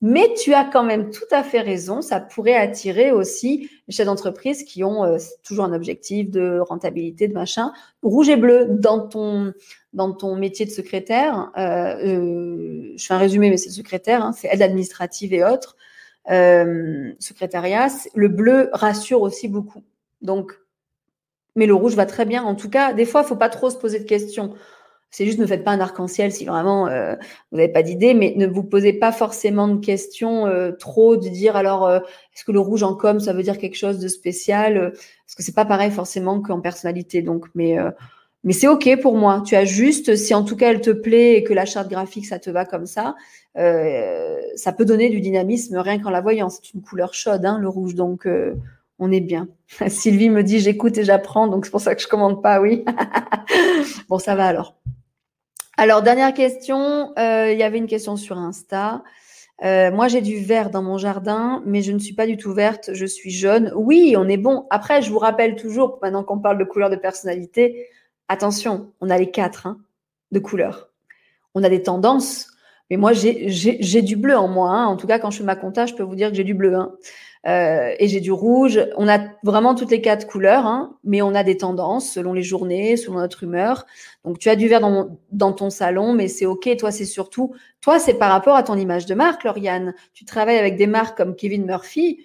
[0.00, 4.06] mais tu as quand même tout à fait raison, ça pourrait attirer aussi les chefs
[4.06, 7.72] d'entreprise qui ont euh, toujours un objectif de rentabilité, de machin.
[8.02, 9.52] Rouge et bleu dans ton
[9.92, 14.32] dans ton métier de secrétaire, euh, euh, je fais un résumé, mais c'est secrétaire, hein,
[14.32, 15.76] c'est aide administrative et autres,
[17.18, 17.88] secrétariat.
[18.14, 19.82] Le bleu rassure aussi beaucoup.
[20.22, 20.52] Donc
[21.58, 22.44] mais le rouge va très bien.
[22.44, 24.54] En tout cas, des fois, il ne faut pas trop se poser de questions.
[25.10, 27.14] C'est juste ne faites pas un arc-en-ciel si vraiment euh,
[27.50, 31.28] vous n'avez pas d'idée, mais ne vous posez pas forcément de questions euh, trop de
[31.28, 31.98] dire alors euh,
[32.34, 35.42] est-ce que le rouge en com ça veut dire quelque chose de spécial Parce que
[35.42, 37.22] c'est pas pareil forcément qu'en personnalité.
[37.22, 37.78] Donc, mais
[38.44, 39.42] mais c'est ok pour moi.
[39.44, 42.26] Tu as juste, si en tout cas elle te plaît et que la charte graphique
[42.26, 43.16] ça te va comme ça,
[43.56, 46.50] ça peut donner du dynamisme rien qu'en la voyant.
[46.50, 47.94] C'est une couleur chaude, hein, le rouge.
[47.94, 48.28] Donc
[48.98, 49.48] on est bien.
[49.88, 52.84] Sylvie me dit j'écoute et j'apprends, donc c'est pour ça que je commande pas, oui.
[54.08, 54.76] bon, ça va alors.
[55.76, 57.12] Alors, dernière question.
[57.18, 59.04] Euh, il y avait une question sur Insta.
[59.64, 62.52] Euh, moi, j'ai du vert dans mon jardin, mais je ne suis pas du tout
[62.52, 62.90] verte.
[62.92, 63.72] Je suis jaune.
[63.76, 64.66] Oui, on est bon.
[64.70, 67.86] Après, je vous rappelle toujours, maintenant qu'on parle de couleurs de personnalité,
[68.26, 69.78] attention, on a les quatre hein,
[70.32, 70.90] de couleurs.
[71.54, 72.50] On a des tendances,
[72.90, 74.70] mais moi, j'ai du bleu en moi.
[74.70, 74.86] Hein.
[74.86, 76.54] En tout cas, quand je fais ma compta, je peux vous dire que j'ai du
[76.54, 76.74] bleu.
[76.74, 76.92] Hein.
[77.46, 78.80] Euh, et j'ai du rouge.
[78.96, 82.42] On a vraiment toutes les quatre couleurs, hein, mais on a des tendances selon les
[82.42, 83.86] journées, selon notre humeur.
[84.24, 86.76] Donc tu as du vert dans, ton salon, mais c'est ok.
[86.78, 89.94] Toi, c'est surtout, toi, c'est par rapport à ton image de marque, Lauriane.
[90.14, 92.24] Tu travailles avec des marques comme Kevin Murphy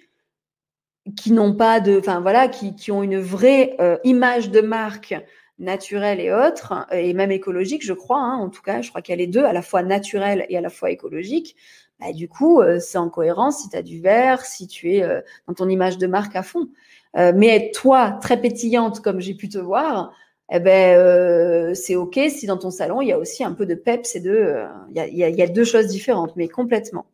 [1.16, 5.14] qui n'ont pas de, enfin voilà, qui, ont une vraie euh, image de marque
[5.58, 8.20] naturelle et autre, et même écologique, je crois.
[8.20, 10.46] Hein, en tout cas, je crois qu'il y a les deux, à la fois naturelle
[10.48, 11.56] et à la fois écologique.
[12.00, 15.02] Bah, du coup, euh, c'est en cohérence si tu as du vert, si tu es
[15.02, 16.68] euh, dans ton image de marque à fond.
[17.16, 20.12] Euh, mais toi, très pétillante comme j'ai pu te voir,
[20.52, 23.74] eh ben, c'est OK si dans ton salon, il y a aussi un peu de
[23.74, 24.64] peps et de.
[24.94, 27.06] Il y, y, a, deux choses différentes, mais complètement.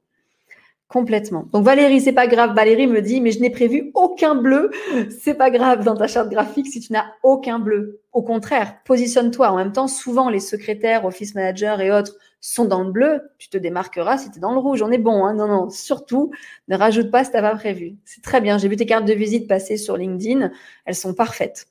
[0.91, 1.47] Complètement.
[1.53, 2.53] Donc Valérie, c'est pas grave.
[2.53, 4.73] Valérie me dit, mais je n'ai prévu aucun bleu.
[5.21, 8.01] C'est pas grave dans ta charte graphique si tu n'as aucun bleu.
[8.13, 9.53] Au contraire, positionne-toi.
[9.53, 13.23] En même temps, souvent les secrétaires, office managers et autres sont dans le bleu.
[13.39, 14.83] Tu te démarqueras si tu es dans le rouge.
[14.83, 15.25] On est bon.
[15.25, 15.71] Hein non, non.
[15.71, 16.33] Surtout,
[16.67, 17.95] ne rajoute pas si t'as pas prévu.
[18.05, 18.59] C'est très bien.
[18.59, 20.51] J'ai vu tes cartes de visite passer sur LinkedIn.
[20.87, 21.69] Elles sont parfaites.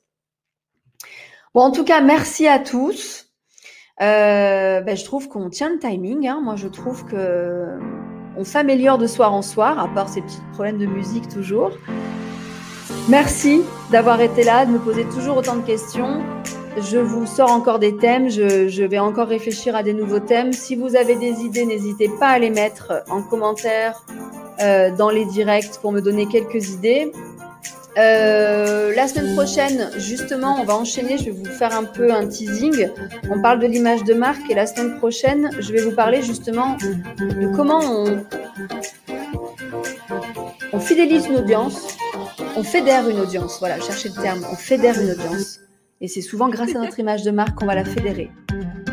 [1.52, 3.26] Bon, en tout cas, merci à tous.
[4.00, 6.26] Euh, ben, je trouve qu'on tient le timing.
[6.26, 6.40] Hein.
[6.42, 7.78] Moi, je trouve que
[8.44, 11.72] s'améliore de soir en soir, à part ces petits problèmes de musique toujours.
[13.08, 16.22] Merci d'avoir été là, de me poser toujours autant de questions.
[16.78, 20.52] Je vous sors encore des thèmes, je, vais encore réfléchir à des nouveaux thèmes.
[20.52, 24.04] Si vous avez des idées, n'hésitez pas à les mettre en commentaire
[24.60, 27.12] euh, dans les directs pour me donner quelques idées.
[27.98, 31.18] Euh, la semaine prochaine, justement, on va enchaîner.
[31.18, 32.88] Je vais vous faire un peu un teasing.
[33.30, 36.76] On parle de l'image de marque et la semaine prochaine, je vais vous parler justement
[37.18, 38.24] de comment on,
[40.72, 41.96] on fidélise une audience,
[42.56, 43.58] on fédère une audience.
[43.58, 44.44] Voilà, cherchez le terme.
[44.50, 45.60] On fédère une audience.
[46.00, 48.30] Et c'est souvent grâce à notre image de marque qu'on va la fédérer.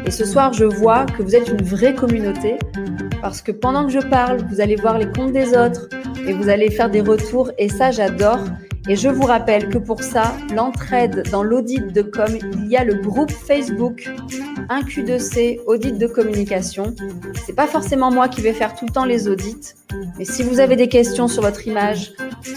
[0.05, 2.57] Et ce soir, je vois que vous êtes une vraie communauté
[3.21, 5.89] parce que pendant que je parle, vous allez voir les comptes des autres
[6.27, 7.51] et vous allez faire des retours.
[7.57, 8.39] Et ça, j'adore.
[8.89, 12.85] Et je vous rappelle que pour ça, l'entraide dans l'audit de com, il y a
[12.85, 14.09] le groupe Facebook
[14.69, 16.95] 1Q2C audit de communication.
[17.45, 19.73] C'est pas forcément moi qui vais faire tout le temps les audits,
[20.17, 22.13] mais si vous avez des questions sur votre image,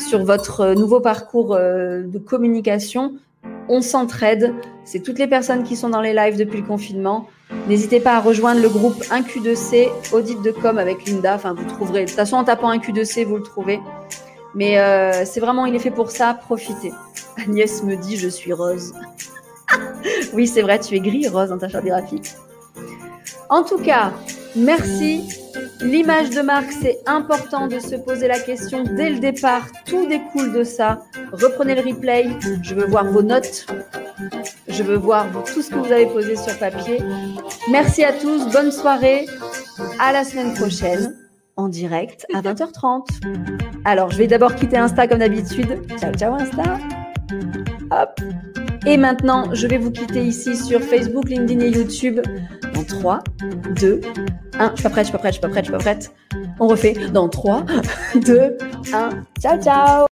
[0.09, 3.15] sur votre euh, nouveau parcours euh, de communication,
[3.69, 4.55] on s'entraide.
[4.85, 7.27] C'est toutes les personnes qui sont dans les lives depuis le confinement.
[7.69, 11.35] N'hésitez pas à rejoindre le groupe 1Q2C audit de com avec Linda.
[11.35, 12.03] Enfin, vous trouverez.
[12.03, 13.81] De toute façon, en tapant 1Q2C, vous le trouvez.
[14.55, 16.93] Mais euh, c'est vraiment, il est fait pour ça, profitez.
[17.39, 18.93] Agnès me dit, je suis rose.
[20.33, 22.35] oui, c'est vrai, tu es gris rose dans ta charte graphique.
[23.49, 24.13] En tout cas,
[24.55, 25.29] merci.
[25.81, 29.67] L'image de marque, c'est important de se poser la question dès le départ.
[29.87, 31.03] Tout découle de ça.
[31.33, 32.29] Reprenez le replay.
[32.63, 33.67] Je veux voir vos notes.
[34.69, 37.03] Je veux voir tout ce que vous avez posé sur papier.
[37.71, 38.47] Merci à tous.
[38.53, 39.27] Bonne soirée.
[39.99, 41.20] À la semaine prochaine
[41.61, 43.07] en direct à 20h30.
[43.85, 45.83] Alors, je vais d'abord quitter Insta comme d'habitude.
[45.99, 46.79] Ciao, ciao Insta.
[47.91, 48.21] Hop.
[48.87, 52.21] Et maintenant, je vais vous quitter ici sur Facebook, LinkedIn et YouTube
[52.75, 53.19] dans 3,
[53.79, 54.01] 2,
[54.59, 54.71] 1.
[54.71, 55.79] Je suis pas prête, je suis pas prête, je suis pas prête, je suis pas
[55.79, 56.13] prête.
[56.59, 57.67] On refait dans 3,
[58.25, 58.57] 2,
[58.93, 59.11] 1.
[59.41, 60.07] Ciao, ciao